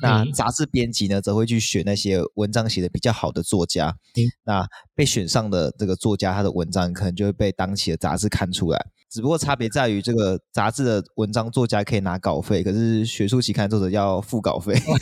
[0.00, 3.94] 那杂志编辑呢，则会去选那些文章写的比较好的作家。
[4.44, 8.86] 那被选上的这个作家，他的文章可能就会被当期的杂志看出来。
[9.10, 14.74] 只不过差别在于，这个杂志的文章作家可以拿稿费，可是学术期刊作者要付稿费。
[14.74, 14.92] 哦，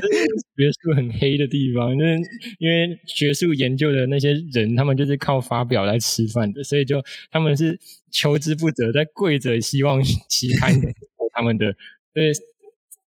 [0.00, 0.24] 这是
[0.56, 2.20] 学术很黑的地方，因为
[2.58, 7.78] 因为学术研究的那些人，他们就是靠发表来吃饭的，所以就他们是
[8.10, 10.74] 求之不得，在跪着希望期刊
[11.32, 11.72] 他们的
[12.12, 12.32] 对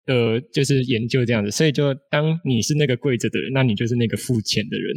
[0.06, 4.96] 呃就是研究这样子，所以就当你是那个跪着的人，那你就是那个付钱的人，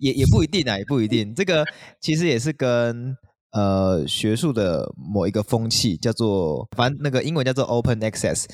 [0.00, 1.32] 也也不一定啊，也不一定。
[1.32, 1.64] 这个
[2.00, 3.16] 其实也是跟。
[3.54, 8.44] 呃，学术的某一个风气叫做，反正那个英文叫做 open access。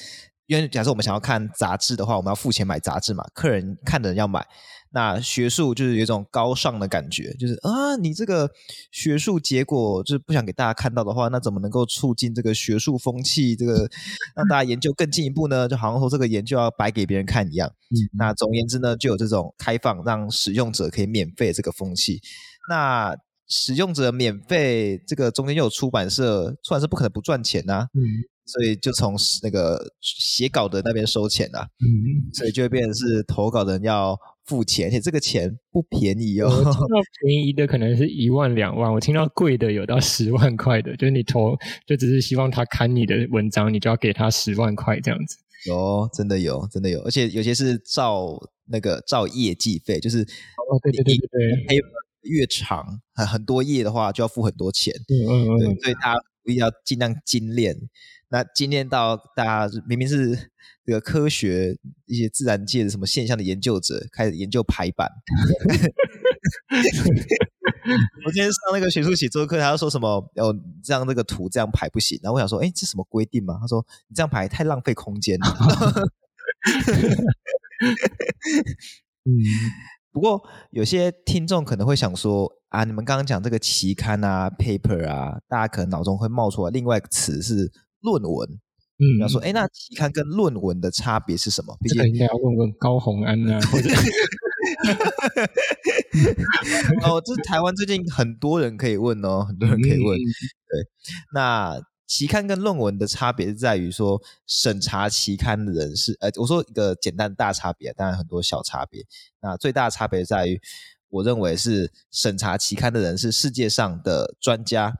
[0.47, 4.47] 因为假设我们想要看杂志的话，我们要付钱买杂志嘛，客人看的人要买。
[4.93, 8.51] 那学术就是有一种高尚的感觉，就是啊，你这个
[8.91, 13.55] 学术结果就是不想给大家看到的话，那怎么能够促进这个学术风气？
[13.55, 13.89] 这个
[14.35, 15.69] 让大家研究更进一步呢？
[15.69, 17.69] 就好像说这个研究要摆给别人看一样。
[17.69, 22.21] 嗯，那总而言之呢，就有这种开放让使用者可以免费这个风气。
[22.69, 23.15] 那
[23.51, 28.01] 使用者免费，这个中间又有出版社，出版社不可能不赚钱呐、啊，嗯，
[28.47, 36.49] 所以就从那个写稿的那边收钱啊，嗯，所以就会变成是投稿的人要付钱，而且这个钱不便宜哦。
[36.49, 45.37] 我听到便宜的可能是一万两万，我听到贵的有到十万块的，就是你投就只是希望他看你的文章，你就要给他十万块这样子。
[45.67, 51.85] 有，真的有，真的有，而且有些是照那个照业绩费，就是哦，对对对对对。
[52.23, 54.95] 越长很很多页的话，就要付很多钱。
[55.09, 57.75] 嗯嗯嗯，对，所以大家一定要尽量精炼。
[58.29, 60.51] 那精炼到大家明明是
[60.85, 65.11] 这个科学一些自然界的什么现象的研究者，开始研究排版。
[68.25, 70.09] 我今天上那个学术写作课，他说什么？
[70.37, 72.17] 哦，这样这个图这样排不行。
[72.23, 73.59] 然后我想说，哎，这什么规定嘛？
[73.61, 75.49] 他说你这样排太浪费空间了。
[79.27, 79.33] 嗯。
[80.13, 87.71] 不过，有些听众可能会想说啊，你们刚刚讲这个期刊啊、paper 啊，大家可能脑中会冒出来另外一个词是
[88.01, 88.49] 论文。
[88.99, 91.77] 嗯，要说，哎，那期刊跟论文的差别是什么？
[91.81, 93.61] 毕竟应该要问问高虹安啊。
[93.71, 93.89] 或者
[97.07, 100.19] 哦，这是台湾最近很多人可以问哦，很多人可以问。
[100.19, 100.27] 嗯、
[100.69, 100.85] 对，
[101.35, 101.81] 那。
[102.11, 109.07] 期刊跟论文的差别是在于说，审查期刊的人是，呃，我说一个简单的大差别，当然很多小差别。
[109.41, 110.61] 那最大的差别在于，
[111.09, 114.93] 我认为是审查期刊的人是世界上的专家，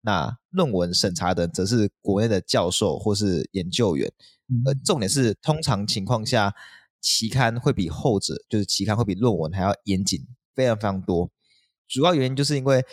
[0.00, 4.12] 那论文审查的人则是国内的教授或是研究员。
[4.64, 6.52] 呃，重点是，通常情况下，
[7.00, 11.30] 期刊会比后者，就是期刊会比论文还要严谨，非常非常多。
[11.86, 12.84] 主要原因就是因为。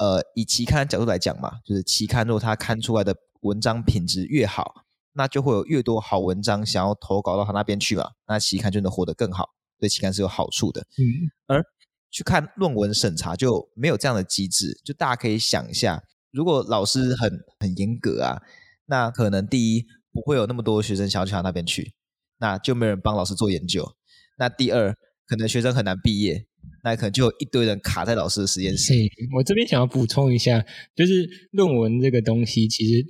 [0.00, 10.80] 呃，以期刊角度来讲嘛，就是期刊如果它刊出来的文章品质越好，那就会有越多好文章想要投稿到他那边去嘛，那期刊就能活得更好，对期刊是有好处的。
[10.96, 11.62] 嗯，而
[12.10, 18.40] 去看论文审查就没有这样的机制，就大家可以想一下，如果老师很很严格啊，
[18.86, 21.92] 那可能第一不会有那么多学生想要去他那边去，
[22.38, 23.94] 那就没有人帮老师做研究。
[24.38, 24.94] 那第二，
[25.26, 26.46] 可能学生很难毕业。
[26.82, 28.92] 那可能就有一堆人卡在老师的实验室。
[29.34, 30.64] 我这边想要补充一下，
[30.94, 33.04] 就是论文这个东西，其实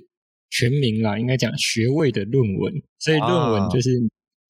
[0.49, 2.73] 全名啦，应该讲学位的论文。
[2.99, 3.89] 所以论文就是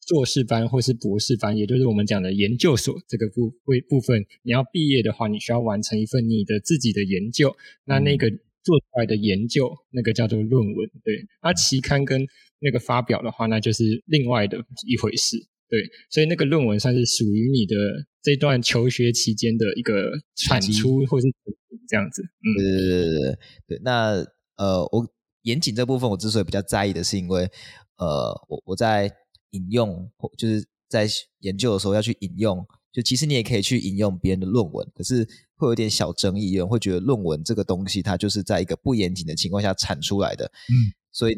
[0.08, 4.26] 硕士班或是博士班，也就是我们讲的研究所这个部位部分。
[4.44, 7.56] 你要毕业的话，你需要完成一份你的自己的研究。
[7.86, 8.30] 那那个
[8.64, 10.90] 做出来的研究，那个叫做论文。
[11.04, 12.26] 对，那期刊跟
[12.60, 14.58] 那个发表的话，那就是另外的
[14.88, 15.38] 一回事。
[15.70, 15.80] 对，
[16.10, 17.76] 所以那个论文算是属于你的
[18.22, 21.28] 这段求学期间的一个产出，或是
[21.88, 22.22] 这样子。
[22.22, 23.82] 嗯，对对对对对。
[23.84, 24.26] 那
[24.58, 25.08] 呃，我
[25.42, 27.50] 严谨这部分，我之所以比较在意的是，因为
[27.98, 29.12] 呃，我我在
[29.52, 31.08] 引用或就是在
[31.40, 40.46] 研究的时候要去引用，就其实你也可以去引用别人的论文，可是会有点小争议，有人会觉得论文这个东西它就是在一个不严谨的情况下产出来的。
[40.46, 41.36] 嗯，所以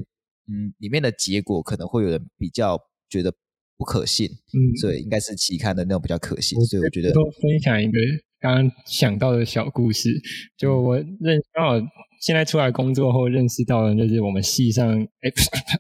[0.48, 2.78] 嗯，里面的结果可能会有人比较
[3.10, 3.34] 觉得。
[3.78, 8.00] 不可信，嗯，所以应该是期刊的那种比较可信，所以我觉得多分享一个
[8.40, 10.10] 刚刚想到的小故事，
[10.58, 11.88] 就我认刚好
[12.22, 14.88] 现在出来工作后认识到的，就是我们系上，
[15.22, 15.32] 哎，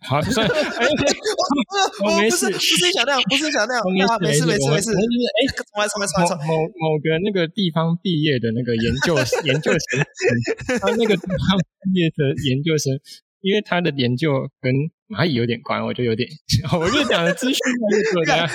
[0.01, 0.88] 好算了，哎，
[2.03, 3.84] 我没事，不是想那样，不是想那样，
[4.19, 11.60] 没事没事没事，哎，重来重来重来，某某个那个地方毕业的那个研究 研究生，他那个地方
[11.93, 12.99] 毕业的研究生。
[13.43, 14.73] 因为他的研究跟
[15.10, 16.27] 蚂蚁有点关，我就有点，
[16.79, 17.58] 我就讲的资讯
[17.91, 18.47] 越多，这 样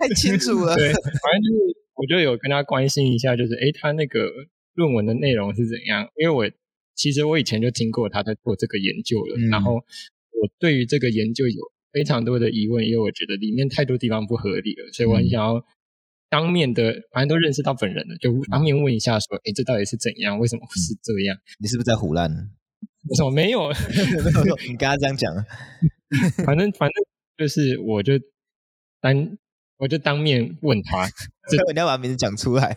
[0.00, 0.74] 太清楚了。
[0.74, 4.30] 对，反正就是，我就有跟他关心一下，就是，诶，他那个
[4.74, 6.08] 论文的内容是怎样？
[6.16, 6.50] 因为我
[6.94, 11.60] 其实我以前就听过他在做这个研究了，嗯、然后我对于这个研究有
[11.92, 15.62] 非常多的疑问，因为我觉得里面太多地方不合理了，所以我很想要
[16.30, 20.38] 当面的，反正都认识到本人了，就当面问一下，说，诶，这到底是怎样？
[20.38, 21.36] 为什么会是这样？
[21.60, 22.14] 你是不是在唬
[23.08, 23.10] 烂？
[23.10, 23.70] 我说没有，
[24.68, 25.32] 你跟他这样讲，
[26.44, 27.04] 反正反正
[27.38, 28.14] 就是，我就
[29.00, 29.36] 当
[29.78, 31.06] 我就当面问他，
[31.72, 32.74] 你要把名字讲出来。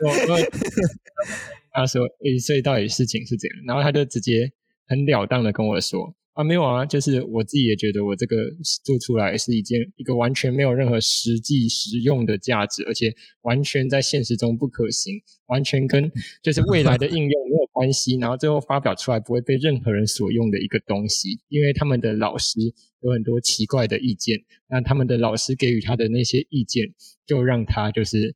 [1.74, 4.52] 他说：“诶，所以到底事情是怎样？”然后他就直接
[4.88, 6.13] 很了当的跟我说。
[6.34, 8.38] 啊，没有啊，就是我自己也觉得我这个
[8.86, 16.10] 做出来是一件一个完全没有任何实际实用的价值，而且完全在现实中不可行，完全跟
[16.41, 22.60] 就是未来的应用没有关系，然后最后发表出来不会被任何人所用的一个东西，因为他们的老师
[23.02, 24.39] 有很多奇怪的意见，
[24.70, 26.86] 那他们的老师给予他的那些意见，
[27.28, 28.34] 就让他就是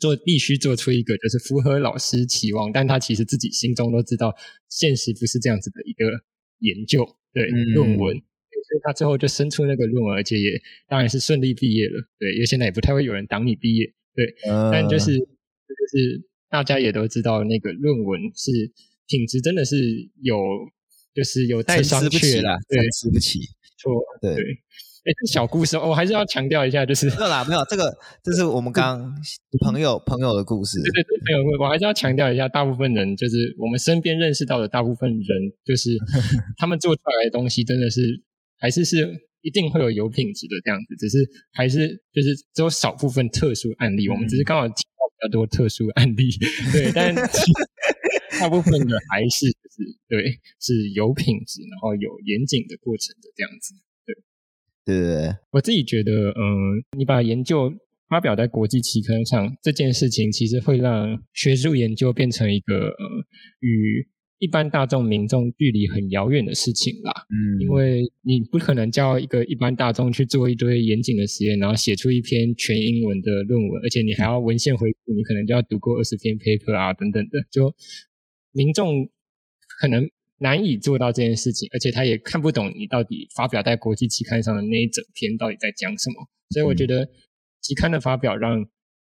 [0.00, 4.34] 做必须做出一个就是符合老师期望，但他其实自己心中都知道
[4.68, 6.04] 现实不是这样子的一个
[6.58, 7.06] 研究。
[7.38, 12.08] 对，论文，所以他最后就生出那个论文，而且也当然是顺利毕业了。
[12.18, 13.92] 对，因为现在也不太会有人挡你毕业。
[14.14, 15.24] 对，呃、但就是就
[15.92, 16.20] 是
[16.50, 18.50] 大家也都知道，那个论文是
[19.06, 19.76] 品质真的是
[20.22, 20.36] 有，
[21.14, 22.58] 就是有待商榷啦。
[22.68, 23.38] 对，吃不起。
[23.78, 24.34] 错，对。
[25.08, 27.90] 哎，这小故事，我还是要强调一下，就是没有啦，没有这个，
[28.22, 29.14] 这是我们刚刚
[29.64, 30.78] 朋友朋友的故事。
[30.82, 35.24] 对对对，朋友，我还是要强调一下，大部分人就是我们身边认识到的大部分人，
[35.64, 35.96] 就是
[36.58, 38.02] 他们做出来的东西，真的是
[38.58, 39.08] 还是是
[39.40, 46.28] 一定会有有品质的这样子，只是还是就是只有少部分特殊案例，我们只是刚好提到比较多特殊案例，
[46.70, 47.14] 对，但
[48.38, 53.72] 大部分的还是就是对是有品质，然后有严谨的过程的这样子。
[54.88, 57.70] 对对对，我自己觉得，嗯，你把研究
[58.08, 63.04] 发表在国际期刊上这件事情，其实会让学术研究变成一个呃
[63.60, 67.12] 与一般大众民众距离很遥远的事情啦。
[67.28, 77.74] 嗯，因为你不可能叫一个一般大众去做一堆严谨的实验，然后写出一篇全英文的论文，而且你还要文献回顾，你可能就要读过二十篇 paper 啊等等的，就
[78.52, 79.06] 民众
[79.80, 80.08] 可能。
[80.38, 86.28] 难以做到这件事情，而且他也看不懂你到底发表在国际期刊上的那一整篇到底在讲什么。
[86.50, 87.08] 所以我觉得
[87.60, 88.64] 期刊的发表让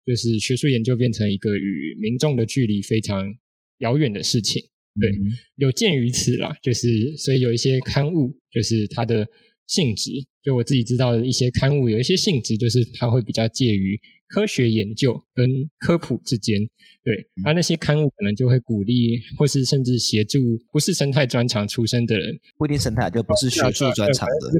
[0.04, 3.34] 就是学术研究变成一个与民众的距离非常
[3.78, 4.62] 遥远的事情。
[5.00, 5.10] 对，
[5.56, 9.28] 有鉴于此啦，就是所以有一些刊物就是它的
[9.68, 10.10] 性质，
[10.42, 13.96] 就我自己知道的一些刊物有一些性质，就是它会比较介于。
[14.30, 16.60] 科学研究跟科普之间，
[17.02, 20.38] 对，那那些刊物可能就会鼓励，或是甚至协助
[20.70, 24.50] 不是生态专长出身的人，不一定生态，就不是学术专长的，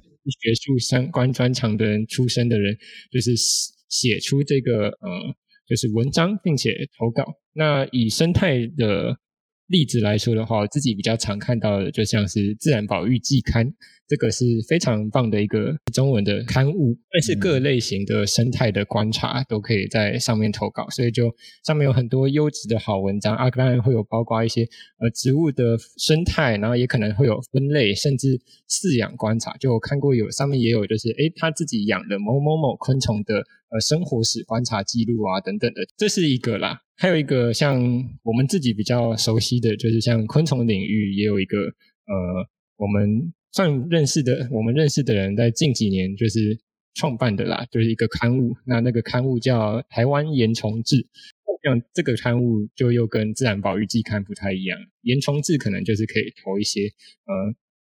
[0.41, 2.75] 学术相关专长的人出身的人，
[3.13, 3.37] 就是
[3.91, 5.37] 写出这个呃，
[5.69, 7.27] 就是文章，并且投稿。
[7.53, 9.19] 那以生态的
[9.67, 13.67] 例子来说的话，我自己比较常看到的，就像是《自然保育季刊》，
[14.09, 21.31] 这个是非常棒的一个中文的刊物，但是各类型的生态的观察都可以在上面投稿，所以就
[21.65, 24.63] 上面有很多优质的好文章啊，当然会有包括一些
[24.99, 29.55] 呃植物的生态，然后也可能会有分类，甚至饲养观察。
[29.59, 36.81] 就我看过有上面也有，就是诶他自己养的某某某昆虫的呃生活史观察记录啊等等的，这是一个啦。
[36.97, 37.79] 还有一个像
[38.23, 46.59] 我们自己比较熟悉的就是像昆虫领域，也有一个呃，我们算认识的，我们认识的人在近几年就是
[46.95, 48.55] 创办的啦，就是一个刊物。
[48.67, 50.97] 那那个刊物叫《台湾盐虫志》，
[51.63, 54.79] 像这个刊物就又跟《自然保育季刊》不太一样。
[55.03, 56.83] 盐虫志可能就是可以投一些
[57.27, 57.55] 呃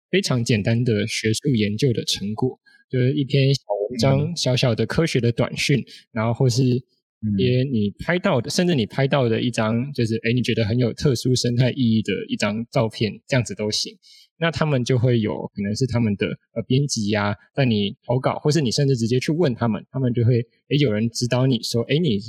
[0.09, 2.59] 非常简单的学术研究的成果，
[2.89, 6.83] 就是一篇小文章、小小的科学的短讯，然后或是。
[7.37, 13.95] 些你拍到的，甚至你拍到的一张，就是诶你觉得很有特殊生态意义的一张照片，这样子都行。
[14.41, 16.25] 那他们就会有可能是他们的
[16.55, 22.19] 呃编辑呀，在你投稿，或是你甚至直接去问他们，他们就会诶有人指导你说，诶你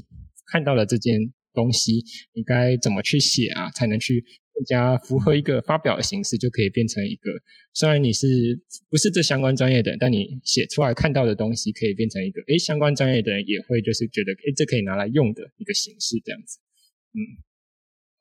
[0.47, 4.23] 看到了这件东西，你该怎么去写啊，才能去。
[4.55, 7.31] 更加符合一个发表的形式，就可以变成一个。
[7.73, 16.59] 虽然你是不是这相关专业的，但你写出来看到的东西，可以变成一个，诶，相关专业的人也会就是觉得，诶，这可以拿来用的一个形式，这样子。
[17.15, 17.19] 嗯，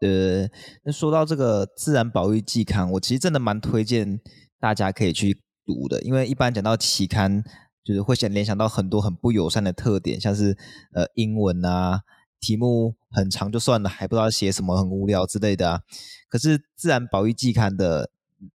[0.01, 0.47] 呃，
[0.83, 4.19] 那说到这个自然保育季刊，我其实真的蛮推荐
[4.59, 7.43] 大家可以去读的，因为一般讲到期刊，
[7.83, 10.57] 就是会想联想到很多很不友善的特点，像是
[10.93, 12.01] 呃英文啊。
[12.43, 15.81] 题目很长就算了，还不知道写什么，很无聊之类的啊。
[16.27, 18.09] 可是《自然保育季刊》的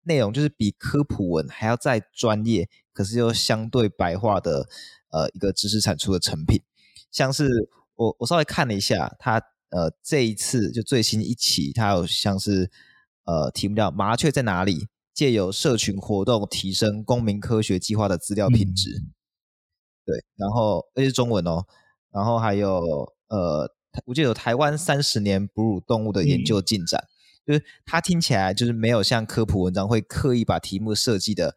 [0.05, 4.67] 内容就是比科普文还要再专业，可是又相对白话的
[5.11, 6.63] 呃一个知识产出的成品。
[7.11, 7.47] 像是
[7.97, 9.39] 我我稍微看了一下，它
[9.75, 12.71] 呃这一次就最新一期，它有像是
[13.25, 14.87] 呃题目叫“麻雀在哪里？
[15.13, 19.13] 借由社群活动提升公民科学计划的资料品质”嗯。
[20.07, 21.65] 对，然后那是中文哦，
[22.13, 23.13] 然后还有。
[23.29, 23.69] 呃，
[24.05, 27.03] 我记得有台湾三十年哺乳动物的研究进展，
[27.47, 31.57] 嗯、就是它听起来就是没有像科普文章会刻意把题目设计的，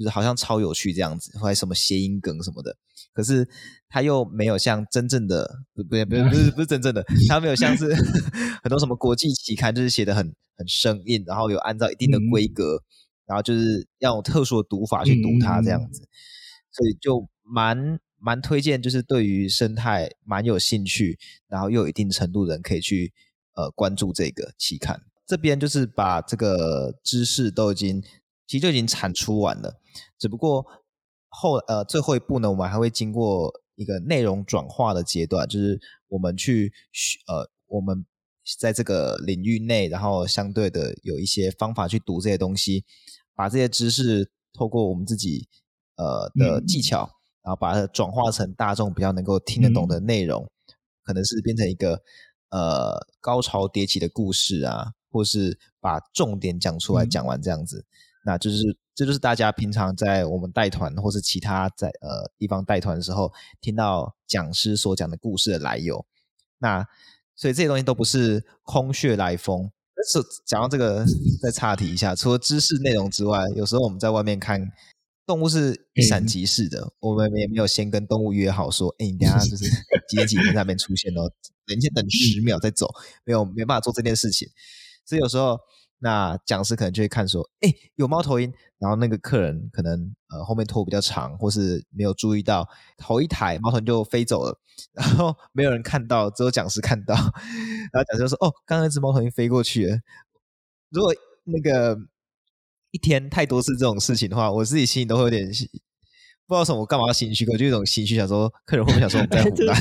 [0.00, 2.74] 就是好像超有趣这样子，或者什么谐音梗什么的。
[3.12, 3.46] 可是
[3.88, 7.94] 它又没有像真正的，不不不不 是不是真正的，它没有像是
[8.64, 12.84] 很多什么国际期刊，就是写的很很生硬，然后有按照一定的规格，嗯、
[13.26, 16.08] 然后就是要用特殊的读法去读它这样子，嗯、
[16.72, 18.00] 所以就蛮。
[18.22, 23.14] 蛮推荐，就是对于生态蛮有兴趣，然后又有一定程度的人可以去
[23.54, 25.00] 呃关注这个期刊。
[25.26, 28.04] 这边就是把这个知识都已经
[28.50, 29.78] 其实就已经产出完了，
[30.18, 30.66] 只不过
[31.28, 36.72] 后呃最后一步呢，我们还会经过一个内容转化的阶段，就是我们去
[37.28, 38.04] 呃我们
[38.58, 42.84] 在这个领域内，然后相对的有一些方法去读这些东西，
[43.36, 45.46] 把这些知识透过我们自己
[45.94, 47.04] 呃的技巧。
[47.04, 51.98] 嗯然后把它转化成大众比较能够听得懂的内容，嗯、可能是变成一个
[52.50, 57.86] 呃高潮迭起的故事啊，或是把重点讲出来讲完这样子，嗯、
[58.24, 66.04] 那就是这就是大家平常在我们带团或是其他在呃地方带团的时候听到讲师所讲的故事的来由。
[66.58, 66.86] 那
[67.34, 69.70] 所以这些东西都不是空穴来风。
[70.02, 71.04] 是讲到这个，
[71.42, 74.70] 再岔题一下，除了知识内容之外，有时候我们在外面看。
[75.26, 79.64] 动物是一闪即逝的，嗯、我们也没有先跟动物约好说，哎、欸，你等下就是
[80.10, 81.30] 几点几分在那边出现哦，
[81.64, 84.48] 等先等十秒再走，没有没办法做这件事情，
[85.06, 85.56] 所以有时候
[86.00, 94.58] 那讲师可能就会看说，哎、有猫头鹰，然后那个客人可能呃后面拖比较长，或是没有注意到头一抬，猫头鹰就飞走了，
[94.92, 99.98] 然后 没有人看到，只有讲师看到，然后讲师就说，哦，刚刚那只猫头鹰飞过去了，
[100.90, 101.96] 如果那个。
[102.92, 105.48] 一天太多次这种事情的话，我自己心里都会有点
[106.50, 107.46] 不知道什么，我干嘛要心虚？
[107.46, 109.72] 我就有一种心虚，想说客人会不会想说我们在胡来？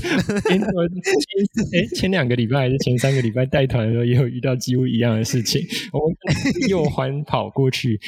[0.46, 0.62] 前
[1.66, 5.60] 前前两个礼拜还是前三个礼拜带团的时候，也有遇到几乎一样的事情。
[5.92, 6.16] 我们
[6.70, 8.00] 右环跑过去，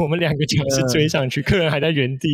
[0.00, 2.28] 我们两个讲师追上去，客人还在原地，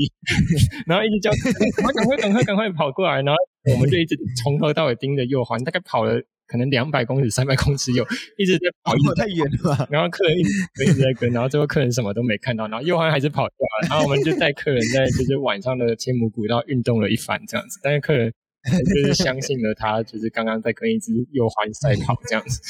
[0.86, 3.36] 然后一直叫赶快赶快赶快赶快跑过来，然后
[3.74, 6.20] 我们就一直从头到尾盯着右环，大概跑了。
[6.50, 8.04] 可能两百公尺、三百公尺有，
[8.36, 9.86] 一直在跑，太远了吧。
[9.88, 10.50] 然后客人一直
[10.82, 13.88] 一直在跟，然后最后客人什么都没看到，然后右环还是跑掉了。
[13.88, 18.34] 然后我们就带客人在就是晚上的天母古道运动了一番这样子，但是客人
[18.64, 22.60] 就是相信了他，就是刚刚在跟一只右环赛跑这样子，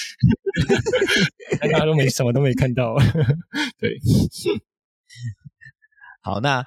[1.59, 2.97] 但他都没什么都没看到。
[3.79, 3.99] 对，
[6.21, 6.63] 好，那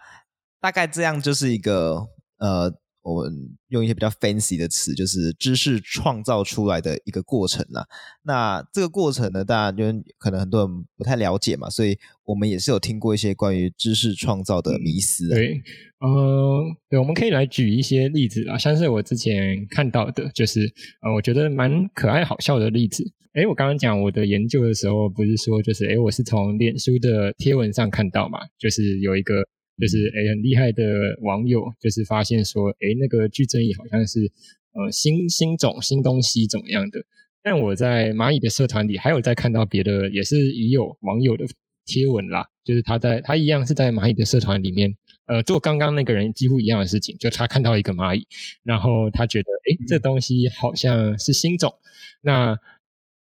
[0.60, 2.08] 大概这样就是一个
[2.40, 2.74] 呃。
[3.04, 3.32] 我们
[3.68, 7.86] 用一些比较 fancy 的词，就是知识创造出来的一个过程啦。
[8.24, 9.84] 那这个过程呢，大家就
[10.18, 15.28] 可能很多人不太了解嘛，所以我们也是有听过一些关于知识创造的迷思。
[15.28, 15.62] 对，
[16.00, 20.62] 呃，对，我们可以来举一些例子啊，像是我之前看到的，就是
[21.02, 23.04] 呃，我觉得蛮可爱好笑的例子。
[23.34, 29.44] 诶，我刚刚讲我的研究的时候，不是说就是诶，我是从脸书的贴文上看到嘛，就是有一个。
[29.80, 30.84] 就是诶，很厉害的
[31.22, 34.32] 网友，就是发现说，诶，那个矩阵仪好像是
[34.74, 37.04] 呃新新种新东西怎么样的。
[37.42, 41.46] 但我在蚂蚁的社团里，还有在看到别的，也是已有网友的
[41.86, 44.96] 贴文啦，就是他在他一样是在蚂蚁的社团里面，
[45.26, 48.26] 呃，做刚刚那个人几乎一样的事情，就他看到一个蚂蚁，
[48.64, 51.74] 然后他觉得，诶，这东西好像是新种，
[52.22, 52.58] 那。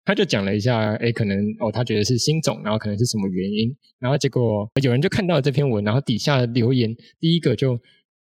[0.07, 7.77] 他就讲了一下，诶，可能哦，他觉得是新种，然后可能是什么原因，然后结果有人就看到了这篇文，然后底下留言，第一个就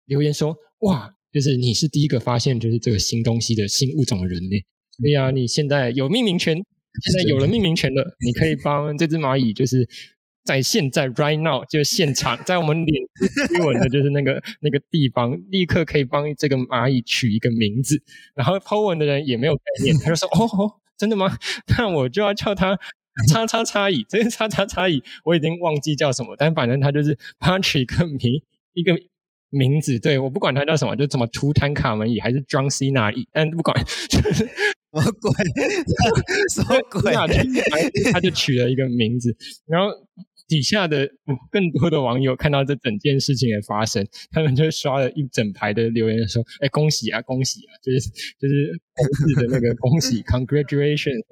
[0.07, 4.57] 留言说，哇，就是你是第一个发现就是这个新东西的新物种的人呢，
[5.03, 9.87] 对呀，你现在有命名权，现在有了命名权了，你可以帮这只蚂蚁，就是
[10.45, 13.03] 在现在 right now 就是现场，在我们脸
[13.49, 18.03] 贴文的就是那个那个地方，立刻可以帮这个蚂蚁取一个名字，
[18.35, 20.80] 然后 po 文的人也没有概念，他就说，哦。
[20.97, 21.36] 真的吗？
[21.76, 22.78] 那我就要叫他
[23.30, 28.42] 叉叉叉椅，这个叉叉叉椅我已经忘记叫什么，但反正他就是他取一个名
[28.74, 28.97] 一个
[29.51, 33.76] 名字，对，我不管他叫什么，就什么图坦卡门椅还是 John Cena 蚁，但不管
[34.09, 34.49] 就是什
[34.92, 35.32] 么鬼，
[36.53, 37.12] 什么鬼，
[38.12, 39.36] 他就取了一个名字，
[39.66, 39.88] 然后。
[40.47, 41.09] 底下的
[41.51, 48.01] 更多的网友看到这整件事情的发生，他们就刷了一整排的留言说：“哎，恭喜啊，恭喜啊！”就是
[48.38, 51.22] 就是公式的那个恭喜， congratulations，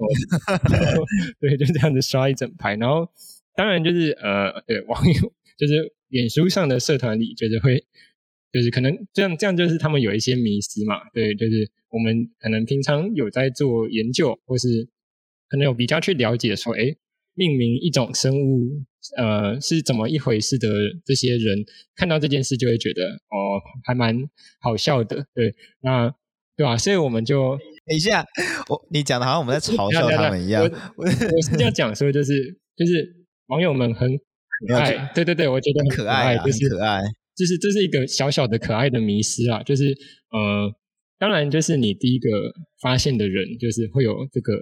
[1.41, 2.75] 对，就这样子刷一整排。
[2.77, 3.07] 然后
[3.55, 7.85] 当然就是呃，对网友就是脸书上的社团里，就是会
[8.51, 10.97] 就是可能这样这样，就是他们有一些迷思嘛。
[11.13, 14.89] 对，就是我们可能平常有在做研究，或是
[15.49, 16.97] 可能有比较去了解说，哎，
[17.35, 18.85] 命名一种生物。
[19.17, 20.69] 呃，是怎么一回事的？
[21.05, 21.65] 这些人
[21.97, 24.17] 看到这件事就会觉得哦，还蛮
[24.61, 26.09] 好笑的，对，那
[26.57, 26.79] 对吧？
[26.79, 28.25] 所以我们就等一下，
[28.69, 30.63] 我你讲的好像我们在嘲笑 他们一样。
[30.63, 34.09] 我，我是这样讲说，就是就是网友们很
[34.69, 37.03] 可爱，对对对，我觉得很可爱，就是可爱，
[37.35, 39.87] 就是这是一个小小的可爱的迷失啊，就是
[40.31, 40.73] 呃，
[41.19, 42.29] 当然就是你第一个
[42.81, 44.53] 发现的人，就是会有这个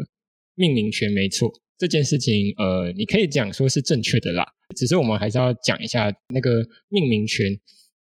[0.55, 1.53] 命名权，没错。
[1.81, 4.45] 这件事情，呃，你可以讲说是正确的啦，
[4.77, 7.47] 只是我们还是要讲一下那个命名权。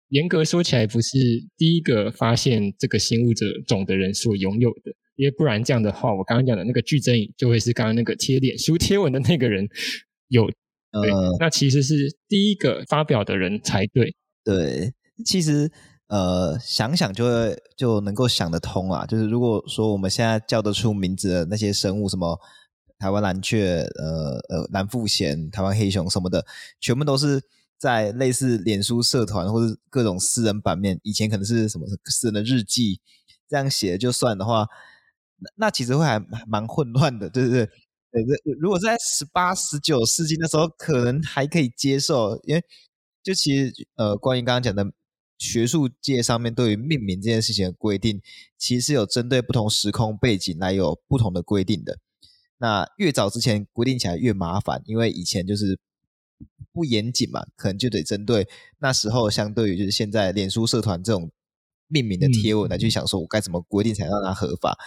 [0.09, 1.17] 严格说起来，不是
[1.55, 9.65] 第一个发现这个新物种种的人所拥有的，因为不然这样的话，我刚刚讲的那个矩阵就会是刚刚那个贴脸书贴文的那个人
[10.27, 10.45] 有。
[10.91, 11.95] 对，呃，那其实是
[12.27, 14.13] 第一个发表的人才对。
[14.43, 14.91] 对，
[15.25, 15.71] 其实
[16.09, 19.05] 呃，想想就会就能够想得通啊。
[19.05, 22.37] 就是如果说我们现在叫得出名字的那些生物，什么？
[23.03, 26.45] 台湾蓝雀，呃呃，蓝腹鷴、台湾黑熊什么的，
[26.79, 27.41] 全部都是
[27.77, 30.97] 在类似脸书社团或者各种私人版面。
[31.03, 33.01] 以前可能是什么私人的日记
[33.49, 34.65] 这样写就算的话，
[35.37, 37.65] 那那其实会还蛮混乱的，对不对？
[38.13, 38.23] 对，
[38.57, 42.63] 如果是在十八、十九世纪那时候，可能还可以接受，因为
[43.21, 44.93] 就其实呃，关于刚刚讲的
[45.37, 48.21] 学术界上面对于命名这件事情的规定，
[48.57, 51.99] 其实是有针对不同时空背景来有不同的规定的。
[52.63, 55.77] 那越早之前规定起来越麻烦，因为以前就是
[56.71, 58.47] 不严谨嘛，可能就得针对
[58.79, 61.29] 那时候相对于就是现在脸书社团这种
[61.89, 64.77] 命名的贴文来去想说，我该怎么规定才让它合法。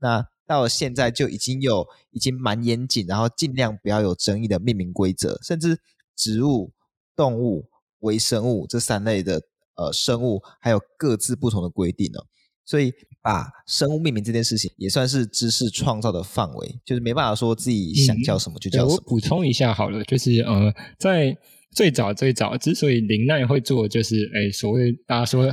[0.00, 5.78] 那到现在就已经有已经蛮严谨，然后尽量不要有争议的命名规则，甚至
[6.16, 6.72] 植物、
[7.14, 7.68] 动物、
[7.98, 9.42] 微生物这三类的
[9.74, 12.20] 呃生物，还有各自不同的规定呢。
[12.64, 18.94] 所以，把生物命名这件事情也算是知识创造的范围，就是没办法说自己想叫什么就叫什么。
[18.94, 21.36] 嗯、我补充一下好了，就是呃，在
[21.74, 25.46] 最早最早，之所以林奈会做，就是哎，所谓大家说，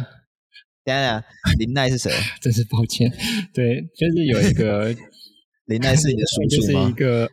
[0.84, 1.24] 等下
[1.58, 2.12] 林奈是谁？
[2.40, 3.12] 真是抱歉，
[3.54, 4.96] 对，就是有一个
[5.66, 6.86] 林奈是你的叔叔吗？
[6.86, 7.30] 就是一个呃，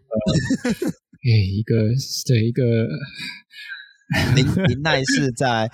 [1.25, 1.77] 哎，一个
[2.27, 2.89] 对一个
[4.35, 5.71] 林林奈是在。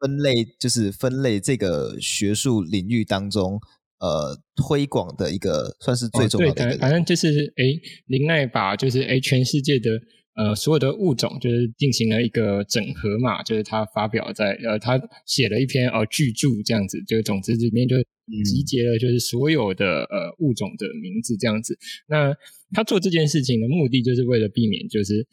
[0.00, 3.60] 分类就是分类这个学术领域当中，
[3.98, 6.68] 呃，推广的一个算是最重要的、哦。
[6.70, 7.64] 对，反正就是，哎，
[8.06, 9.90] 林奈把就是，哎，全世界的
[10.36, 17.96] 呃所有的物种，就是进行了一个整合嘛，就是他发表在呃，他写了一篇呃巨著这样子，就总之里面就
[18.42, 21.76] 集结了就是所有的呃物种的名字这样子。
[22.08, 22.34] 那
[22.72, 25.26] 他做这件事情的目的，就是为了避免就是，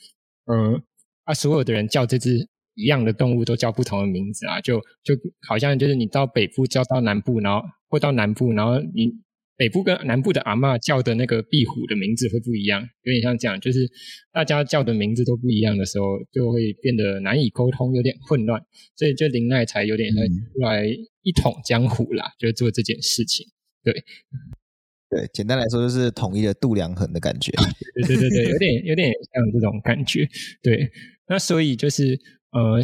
[0.45, 0.83] 嗯、呃，
[1.23, 2.49] 啊，所有的人叫这只。
[2.77, 5.13] 一样的动物都叫不同的名字啊，就就
[5.47, 9.11] 好像就是你到北部叫到南部，然后或到南部，然后你
[9.57, 13.89] 北部跟南部的阿嬷叫的那个壁虎的名字会不一样，有点像这样，就是
[14.31, 18.61] 大家叫的名字都不一样的时候，就会变得难以沟通，有点混乱，
[18.95, 20.85] 所以就林奈才有点出来
[21.23, 23.47] 一统江湖啦，就做这件事情，
[23.83, 24.03] 对。
[25.09, 27.49] 对，简单来说就是统一了度量衡的感觉。
[27.95, 30.27] 对对对对，有点有点像这种感觉。
[30.61, 30.91] 对，
[31.29, 32.19] 那所以就是
[32.51, 32.81] 呃，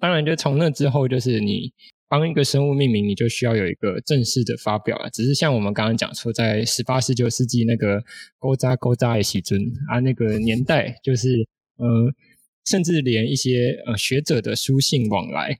[0.00, 1.72] 当然就从那之后，就是你
[2.08, 5.10] 帮一个生物命名，你就需要有一个正式的发表了。
[5.10, 8.02] 只是像我们刚刚讲说，在十八、十九世纪那个
[8.38, 12.12] 勾扎勾扎的时阵啊，那个年代就是呃，
[12.64, 15.58] 甚至连一些呃学者的书信往来。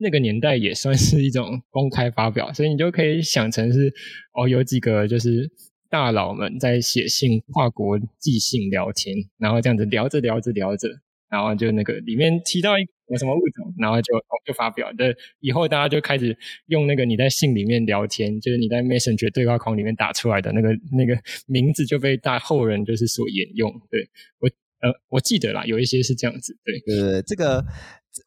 [0.00, 3.92] 那个年代也算是一种公开发表，所以你就可以想成是
[4.32, 5.50] 哦，有几个就是
[5.90, 10.88] 大佬们在写信、跨国寄信、聊天，然后这样子聊着聊着聊着，
[11.30, 14.92] 然后就那个里面提到一个什么物种，然后就哦就发表。
[14.96, 23.70] 对，以后大家就开始用那个你在信里面聊天，就是你在 Messenger 对话框里面打出来的那个那个名字就被大后人就是所沿用。
[23.90, 24.08] 对，
[24.40, 24.48] 我
[24.80, 26.56] 呃我记得啦，有一些是这样子。
[26.64, 27.64] 对，呃，这个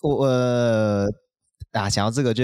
[0.01, 0.25] 我。
[0.25, 1.07] 呃
[1.71, 2.43] 啊，想要这个就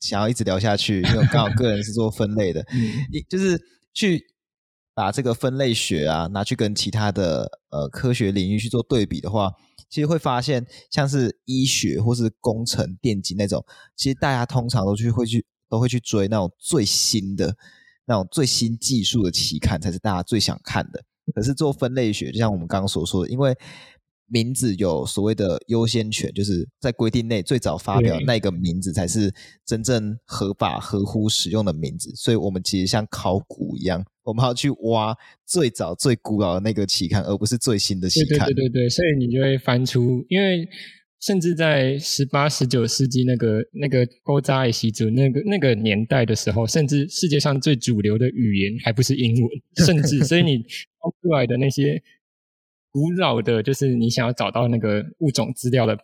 [0.00, 2.60] 想要一直聊下去，因为我刚好个人是做分类的，
[3.10, 3.58] 一、嗯、就是
[3.94, 4.22] 去
[4.96, 9.52] 把这个分类学啊拿去跟其他的呃科学领域去做对比的话，
[9.90, 13.62] 其实会发现像是医学或是工程、电机那种，
[13.94, 17.54] 其实大家通常都去会去都会去追那种最新的
[18.06, 21.04] 那种最新技术的期刊才是大家最想看的。
[21.34, 23.54] 可是做分类学，就像我们刚刚所说的，因为
[24.28, 29.32] 名字有所谓的优先权，就是在规定内最早发表那个名字才是
[29.64, 32.10] 真正合法、合乎使用的名字。
[32.16, 35.16] 所以，我们其实像考古一样，我们要去挖
[35.46, 38.46] 最早、最古老的那个期刊，而不是最新的期刊。
[38.48, 40.68] 对对对对，所以你就会翻出，因为
[41.20, 49.50] 甚至在十八、十九世纪那个那个古早的时阵那个那个年代的时候，甚至世界上最主流的语言还不是英文，
[49.86, 52.02] 甚至所以你翻出来的那些。
[52.96, 55.94] 古老的，就是你想要找到那个物种资料的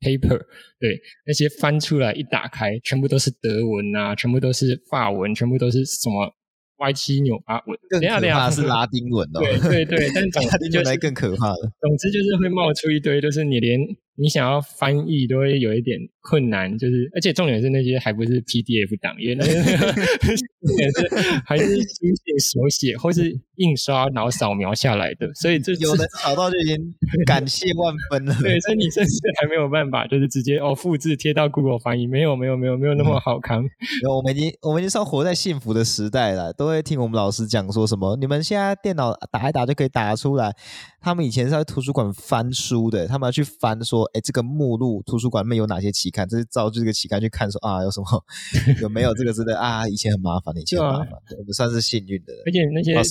[0.00, 0.40] paper，
[0.80, 6.34] 对，那些翻出来一打开，全部都是德文啊，全部都是法文，全部都是什么？
[6.78, 9.40] 歪七扭八文，更可怕是拉丁文哦。
[9.40, 11.72] 对对对，但总之 就来更可怕了。
[11.80, 13.78] 总之就是会冒出一堆，就是你连
[14.16, 19.54] 你想要翻译都会有一点困难，就是而且重点是那些还不是 PDF 档，因为那些
[20.66, 21.08] 重点是
[21.46, 26.76] 还是书写手写或是印刷然后扫描下来的，所以这有能找到就已经
[27.24, 28.34] 感谢万分了。
[28.40, 33.58] 对，所以你甚至还没有办法，就是直接哦复制贴到 Google 翻译，没有没有没有没有那么好看。
[34.10, 36.72] 我们已经我们已经算活在幸福的时代了，都。
[36.72, 38.16] 会听我们老师讲说什么？
[38.16, 40.56] 你们现在电脑打一打就可以打出来。
[41.02, 46.28] 他们以前是在图书馆翻书的，他们要去翻说，哎，这个目录图书馆里面有哪些期刊？
[46.28, 48.06] 这是照这个期刊去看说啊，有什么
[48.80, 49.88] 有没有这个之类啊？
[49.88, 52.32] 以前很麻烦的，以前很麻烦，我们算是幸运的。
[52.46, 53.02] 而且那些那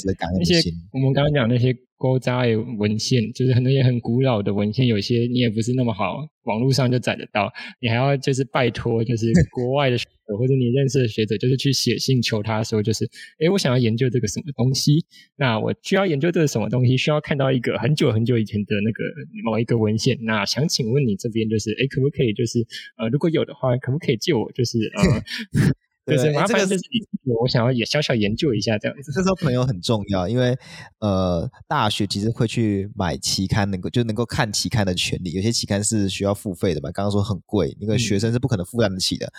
[0.43, 1.76] 些我们刚刚讲那些。
[2.02, 7.47] 古早的文献，就是很多也很古老的文献，有些你也不是那么好，网络上就载得到，
[7.80, 13.06] 你还要就是拜托，就是国外的学者 或者你认识的学者，就是去写信求他说，就是，
[13.39, 15.06] 诶，我想要研究这个什么东西，
[15.38, 19.04] 那我需要研究这个什么东西，需要看到一个很久很久以前的那个
[19.43, 22.66] 某一个文献，那想请问你这边就是，诶，可不可以就是，
[22.97, 25.72] 呃，如果有的话，可不可以借我就是，呃。
[26.06, 29.12] 就是麻烦，就是你，我想要也小小研究一下这样子。
[29.12, 30.58] 这时候朋友很重要，因为
[30.99, 35.32] 呃，大学其实会去买期刊，能够就能够看期刊的权利。
[35.34, 39.28] 有些期刊是需要付费的嘛，刚刚说很贵，那个学生是不可能负担得起的。
[39.28, 39.32] 嗯、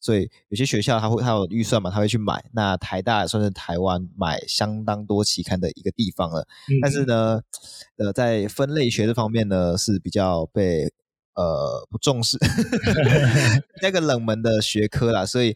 [0.00, 2.42] 所以有些学校他会他有预算嘛，他会去买。
[2.54, 6.48] 那台大算是台湾买相当多期刊的一个地方了。
[6.68, 7.42] 嗯、但是呢，
[7.98, 10.90] 呃，在分类学这方面呢是比较被
[11.34, 12.38] 呃不重视
[13.82, 15.54] 那个冷门的学科啦，所以。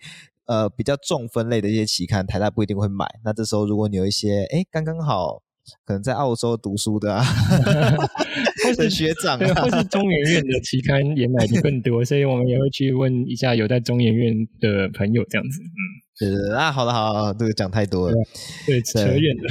[0.51, 3.07] 呃，比较重分类的一些期刊，台大不一定会买。
[3.25, 5.41] 那这时候，如果你有一些，哎，刚刚好，
[5.85, 7.23] 可能在澳洲读书的啊，
[8.67, 15.61] 或是学长啊，或是中研院的期刊也买的更多，所以我们也会去问一下有在中研院的朋友，这样子。
[15.63, 15.79] 嗯，
[16.19, 18.17] 对对对，啊，好了好了，这个讲太多了，
[18.67, 19.45] 对，扯远了。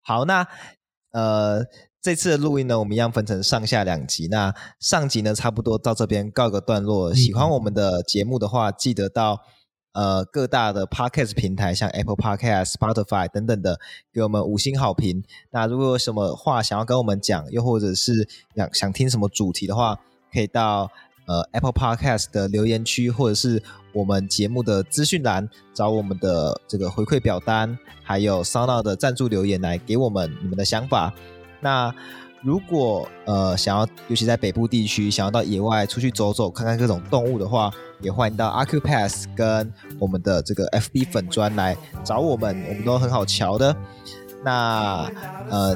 [0.00, 0.46] 好，那
[1.10, 1.64] 呃，
[2.00, 4.28] 这次的录音呢，我们一样分成上下两集。
[4.28, 7.12] 那上集呢，差不多到这边告个段落。
[7.12, 9.40] 喜欢我们的节目的话，嗯、记得到。
[9.94, 13.78] 呃，各大的 Podcast 平台，像 Apple Podcast、Spotify 等等的，
[14.12, 15.22] 给我们五星好评。
[15.52, 19.98] 那如果有什么话想要跟我们讲，又或者是想想听什么主题的话，
[20.32, 20.90] 可以到
[21.26, 31.14] 呃 Apple Podcast 的留言区，或者是我们节目的资讯栏，找我们的这个回馈表单，还有 Sona 的赞助留言来给我们你们的想法。
[31.60, 31.94] 那
[32.44, 37.72] 如果呃想要，尤其在北部地区，想要到野外出去走走，看看各种动物的话，
[38.02, 41.74] 也欢迎到 Acupass 跟我们的这个 FB 粉专来
[42.04, 43.74] 找我们，我们都很好瞧的。
[44.44, 45.10] 那
[45.48, 45.74] 呃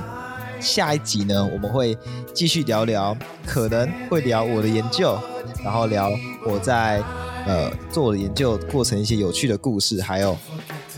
[0.60, 1.96] 下一集呢，我们会
[2.34, 3.16] 继续聊聊，
[3.46, 5.18] 可能会聊我的研究，
[5.64, 6.10] 然后聊
[6.46, 7.02] 我在
[7.46, 10.36] 呃做的研究过程一些有趣的故事，还有。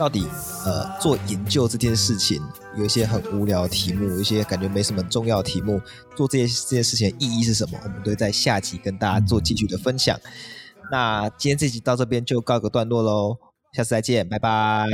[0.01, 0.27] 到底
[0.65, 2.41] 呃做研究这件事情
[2.75, 5.79] 有一些很无聊题目，有一些感觉没什么重要题目，
[6.17, 7.79] 做这些这件事情的意义是什么？
[7.85, 10.19] 我们都会在下集跟大家做继续的分享。
[10.91, 13.37] 那今天这集到这边就告个段落喽，
[13.75, 14.89] 下次再见，拜拜。